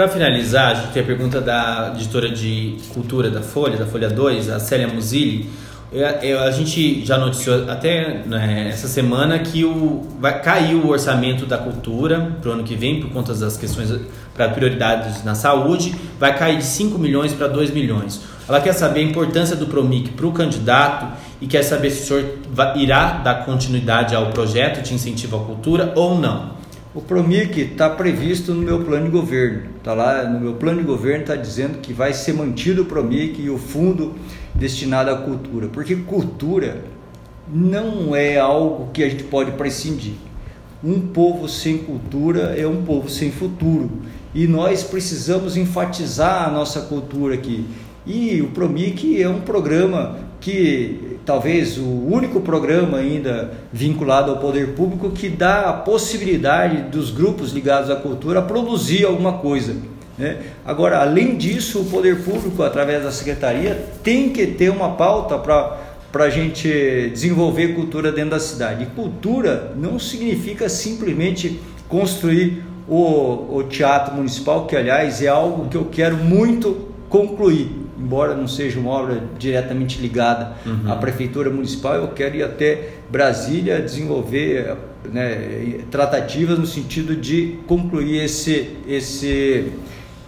Para 0.00 0.08
finalizar, 0.08 0.70
a 0.70 0.74
gente 0.76 0.92
tem 0.92 1.02
a 1.02 1.04
pergunta 1.04 1.42
da 1.42 1.92
editora 1.94 2.30
de 2.30 2.74
cultura 2.94 3.30
da 3.30 3.42
Folha, 3.42 3.76
da 3.76 3.84
Folha 3.84 4.08
2, 4.08 4.48
a 4.48 4.58
Célia 4.58 4.88
Musilli. 4.88 5.50
A 6.42 6.50
gente 6.52 7.04
já 7.04 7.18
noticiou 7.18 7.70
até 7.70 8.22
né, 8.24 8.70
essa 8.70 8.88
semana 8.88 9.38
que 9.40 9.62
o, 9.62 10.08
vai 10.18 10.40
cair 10.40 10.74
o 10.74 10.88
orçamento 10.88 11.44
da 11.44 11.58
cultura 11.58 12.34
para 12.40 12.48
o 12.48 12.54
ano 12.54 12.64
que 12.64 12.74
vem, 12.74 12.98
por 12.98 13.10
conta 13.10 13.34
das 13.34 13.58
questões 13.58 13.92
para 14.32 14.48
prioridades 14.48 15.22
na 15.22 15.34
saúde, 15.34 15.94
vai 16.18 16.34
cair 16.34 16.56
de 16.56 16.64
5 16.64 16.98
milhões 16.98 17.34
para 17.34 17.46
2 17.48 17.70
milhões. 17.70 18.22
Ela 18.48 18.58
quer 18.58 18.72
saber 18.72 19.00
a 19.00 19.02
importância 19.02 19.54
do 19.54 19.66
PROMIC 19.66 20.12
para 20.12 20.26
o 20.26 20.32
candidato 20.32 21.08
e 21.42 21.46
quer 21.46 21.62
saber 21.62 21.90
se 21.90 22.04
o 22.04 22.06
senhor 22.06 22.38
irá 22.76 23.18
dar 23.18 23.44
continuidade 23.44 24.14
ao 24.14 24.28
projeto 24.30 24.82
de 24.82 24.94
incentivo 24.94 25.36
à 25.36 25.40
cultura 25.40 25.92
ou 25.94 26.18
não. 26.18 26.58
O 26.92 27.00
PROMIC 27.00 27.60
está 27.60 27.88
previsto 27.88 28.52
no 28.52 28.62
meu 28.62 28.84
plano 28.84 29.04
de 29.04 29.12
governo. 29.12 29.62
Está 29.78 29.94
lá 29.94 30.24
no 30.24 30.40
meu 30.40 30.54
plano 30.54 30.80
de 30.80 30.84
governo, 30.84 31.20
está 31.20 31.36
dizendo 31.36 31.78
que 31.78 31.92
vai 31.92 32.12
ser 32.12 32.32
mantido 32.32 32.82
o 32.82 32.84
PROMIC 32.84 33.40
e 33.40 33.48
o 33.48 33.58
fundo 33.58 34.16
destinado 34.52 35.08
à 35.08 35.16
cultura. 35.16 35.68
Porque 35.68 35.94
cultura 35.94 36.82
não 37.46 38.16
é 38.16 38.38
algo 38.38 38.90
que 38.92 39.04
a 39.04 39.08
gente 39.08 39.22
pode 39.22 39.52
prescindir. 39.52 40.14
Um 40.82 41.00
povo 41.00 41.48
sem 41.48 41.78
cultura 41.78 42.56
é 42.58 42.66
um 42.66 42.82
povo 42.82 43.08
sem 43.08 43.30
futuro. 43.30 43.88
E 44.34 44.48
nós 44.48 44.82
precisamos 44.82 45.56
enfatizar 45.56 46.48
a 46.48 46.50
nossa 46.50 46.80
cultura 46.80 47.36
aqui. 47.36 47.66
E 48.04 48.42
o 48.42 48.48
PROMIC 48.48 49.22
é 49.22 49.28
um 49.28 49.42
programa 49.42 50.18
que 50.40 51.18
talvez 51.24 51.76
o 51.76 51.84
único 51.84 52.40
programa 52.40 52.98
ainda 52.98 53.52
vinculado 53.72 54.30
ao 54.30 54.38
poder 54.38 54.74
público 54.74 55.10
que 55.10 55.28
dá 55.28 55.68
a 55.68 55.72
possibilidade 55.72 56.82
dos 56.90 57.10
grupos 57.10 57.52
ligados 57.52 57.90
à 57.90 57.96
cultura 57.96 58.40
produzir 58.40 59.04
alguma 59.04 59.34
coisa. 59.34 59.76
Né? 60.16 60.38
Agora, 60.64 61.00
além 61.00 61.36
disso, 61.36 61.80
o 61.80 61.84
poder 61.84 62.24
público, 62.24 62.62
através 62.62 63.02
da 63.02 63.12
secretaria, 63.12 63.86
tem 64.02 64.30
que 64.30 64.46
ter 64.46 64.70
uma 64.70 64.90
pauta 64.92 65.38
para 65.38 65.90
para 66.10 66.24
a 66.24 66.30
gente 66.30 66.68
desenvolver 67.12 67.68
cultura 67.76 68.10
dentro 68.10 68.30
da 68.30 68.40
cidade. 68.40 68.82
E 68.82 68.86
cultura 68.86 69.72
não 69.76 69.96
significa 69.96 70.68
simplesmente 70.68 71.60
construir 71.88 72.64
o, 72.88 73.58
o 73.58 73.62
teatro 73.62 74.16
municipal, 74.16 74.66
que 74.66 74.74
aliás 74.74 75.22
é 75.22 75.28
algo 75.28 75.68
que 75.68 75.76
eu 75.76 75.84
quero 75.84 76.16
muito 76.16 76.88
concluir 77.08 77.79
embora 78.00 78.34
não 78.34 78.48
seja 78.48 78.78
uma 78.80 78.90
obra 78.90 79.22
diretamente 79.38 80.00
ligada 80.00 80.56
uhum. 80.64 80.90
à 80.90 80.96
prefeitura 80.96 81.50
municipal, 81.50 81.94
eu 81.94 82.08
quero 82.08 82.36
ir 82.36 82.42
até 82.42 82.94
Brasília 83.10 83.80
desenvolver 83.80 84.76
né, 85.04 85.80
tratativas 85.90 86.58
no 86.58 86.66
sentido 86.66 87.14
de 87.14 87.58
concluir 87.66 88.24
esse, 88.24 88.76
esse 88.88 89.72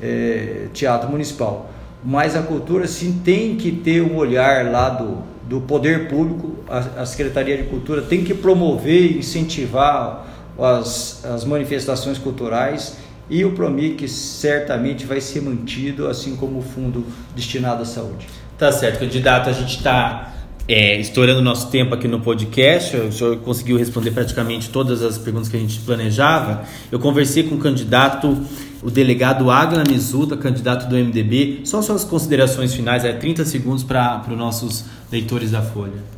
é, 0.00 0.66
teatro 0.72 1.08
municipal. 1.08 1.70
Mas 2.04 2.34
a 2.36 2.42
cultura 2.42 2.86
sim 2.86 3.20
tem 3.24 3.56
que 3.56 3.70
ter 3.70 4.02
um 4.02 4.16
olhar 4.16 4.70
lá 4.70 4.90
do, 4.90 5.18
do 5.48 5.60
poder 5.60 6.08
público, 6.08 6.56
a, 6.68 7.02
a 7.02 7.06
Secretaria 7.06 7.56
de 7.56 7.64
Cultura 7.64 8.02
tem 8.02 8.24
que 8.24 8.34
promover 8.34 9.12
e 9.12 9.18
incentivar 9.18 10.26
as, 10.58 11.24
as 11.24 11.44
manifestações 11.44 12.18
culturais 12.18 12.96
e 13.30 13.44
o 13.44 13.52
Promic 13.52 14.08
certamente 14.08 15.06
vai 15.06 15.20
ser 15.20 15.42
mantido, 15.42 16.08
assim 16.08 16.36
como 16.36 16.58
o 16.58 16.62
fundo 16.62 17.06
destinado 17.34 17.82
à 17.82 17.86
saúde. 17.86 18.26
Tá 18.58 18.70
certo, 18.70 19.00
candidato, 19.00 19.48
a 19.48 19.52
gente 19.52 19.76
está 19.76 20.32
é, 20.68 20.98
estourando 21.00 21.42
nosso 21.42 21.70
tempo 21.70 21.94
aqui 21.94 22.06
no 22.06 22.20
podcast. 22.20 22.96
O 22.96 23.12
senhor 23.12 23.36
conseguiu 23.38 23.76
responder 23.76 24.10
praticamente 24.10 24.70
todas 24.70 25.02
as 25.02 25.18
perguntas 25.18 25.48
que 25.48 25.56
a 25.56 25.60
gente 25.60 25.80
planejava. 25.80 26.64
Eu 26.90 26.98
conversei 26.98 27.42
com 27.42 27.56
o 27.56 27.58
candidato, 27.58 28.38
o 28.82 28.90
delegado 28.90 29.50
Agla 29.50 29.82
Mizuta, 29.88 30.36
candidato 30.36 30.88
do 30.88 30.96
MDB. 30.96 31.60
Só 31.64 31.82
suas 31.82 32.04
considerações 32.04 32.74
finais, 32.74 33.04
é 33.04 33.12
30 33.12 33.44
segundos 33.44 33.82
para 33.82 34.24
os 34.28 34.36
nossos 34.36 34.84
leitores 35.10 35.50
da 35.50 35.62
Folha. 35.62 36.12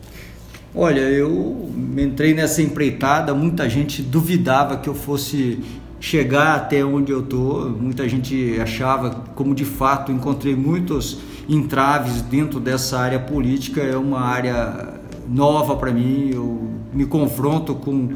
Olha, 0.74 1.00
eu 1.00 1.72
entrei 1.96 2.34
nessa 2.34 2.60
empreitada, 2.60 3.32
muita 3.32 3.68
gente 3.70 4.02
duvidava 4.02 4.76
que 4.76 4.88
eu 4.88 4.94
fosse 4.94 5.60
chegar 6.04 6.56
até 6.56 6.84
onde 6.84 7.10
eu 7.10 7.22
tô. 7.22 7.66
Muita 7.70 8.06
gente 8.06 8.60
achava, 8.60 9.24
como 9.34 9.54
de 9.54 9.64
fato 9.64 10.12
encontrei 10.12 10.54
muitos 10.54 11.18
entraves 11.48 12.20
dentro 12.20 12.60
dessa 12.60 12.98
área 12.98 13.18
política. 13.18 13.80
É 13.80 13.96
uma 13.96 14.20
área 14.20 15.00
nova 15.26 15.74
para 15.76 15.90
mim. 15.90 16.30
Eu 16.30 16.68
me 16.92 17.06
confronto 17.06 17.74
com 17.74 18.10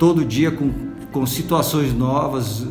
todo 0.00 0.24
dia 0.24 0.50
com, 0.50 0.72
com 1.12 1.24
situações 1.24 1.94
novas. 1.94 2.66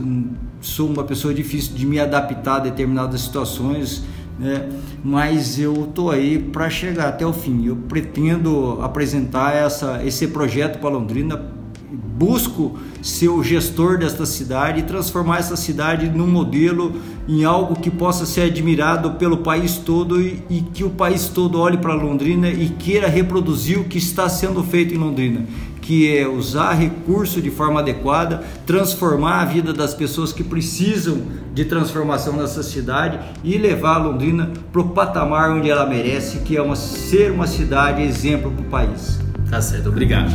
Sou 0.60 0.90
uma 0.90 1.06
pessoa 1.06 1.34
difícil 1.34 1.74
de 1.74 1.86
me 1.86 1.98
adaptar 1.98 2.58
a 2.58 2.60
determinadas 2.60 3.22
situações. 3.22 4.04
Né? 4.38 4.68
Mas 5.02 5.58
eu 5.58 5.90
tô 5.96 6.12
aí 6.12 6.38
para 6.38 6.70
chegar 6.70 7.08
até 7.08 7.26
o 7.26 7.32
fim. 7.32 7.68
Eu 7.68 7.78
pretendo 7.78 8.82
apresentar 8.82 9.56
essa, 9.56 10.06
esse 10.06 10.28
projeto 10.28 10.78
para 10.80 10.90
Londrina 10.90 11.56
busco 11.91 12.78
ser 13.02 13.30
o 13.30 13.43
gestor 13.43 13.97
desta 13.97 14.26
cidade 14.26 14.82
e 14.82 14.84
transformar 14.84 15.39
essa 15.39 15.56
cidade 15.56 16.10
num 16.10 16.28
modelo, 16.28 16.93
em 17.28 17.43
algo 17.43 17.80
que 17.80 17.89
possa 17.89 18.26
ser 18.26 18.41
admirado 18.41 19.12
pelo 19.12 19.38
país 19.38 19.78
todo 19.78 20.21
e, 20.21 20.43
e 20.50 20.62
que 20.62 20.84
o 20.84 20.89
país 20.89 21.30
todo 21.30 21.60
olhe 21.60 21.78
para 21.78 21.93
Londrina 21.93 22.50
e 22.50 22.69
queira 22.69 23.08
reproduzir 23.08 23.80
o 23.80 23.86
que 23.86 23.97
está 23.97 24.28
sendo 24.28 24.63
feito 24.63 24.93
em 24.93 24.97
Londrina 24.97 25.45
que 25.88 26.17
é 26.17 26.28
usar 26.28 26.73
recurso 26.73 27.41
de 27.41 27.50
forma 27.50 27.80
adequada, 27.80 28.43
transformar 28.65 29.39
a 29.39 29.45
vida 29.45 29.71
das 29.71 29.93
pessoas 29.93 30.34
que 30.34 30.43
precisam 30.43 31.21
de 31.54 31.63
transformação 31.63 32.36
nessa 32.36 32.62
cidade 32.62 33.17
e 33.41 33.58
levar 33.58 33.97
Londrina 33.97 34.52
para 34.69 34.82
o 34.82 34.89
patamar 34.89 35.50
onde 35.50 35.69
ela 35.69 35.86
merece, 35.86 36.39
que 36.39 36.58
é 36.58 36.62
uma, 36.62 36.76
ser 36.76 37.32
uma 37.32 37.47
cidade 37.47 38.02
exemplo 38.02 38.52
para 38.52 38.62
o 38.62 38.65
país. 38.65 39.17
Tá 39.50 39.62
certo, 39.62 39.88
obrigado. 39.88 40.30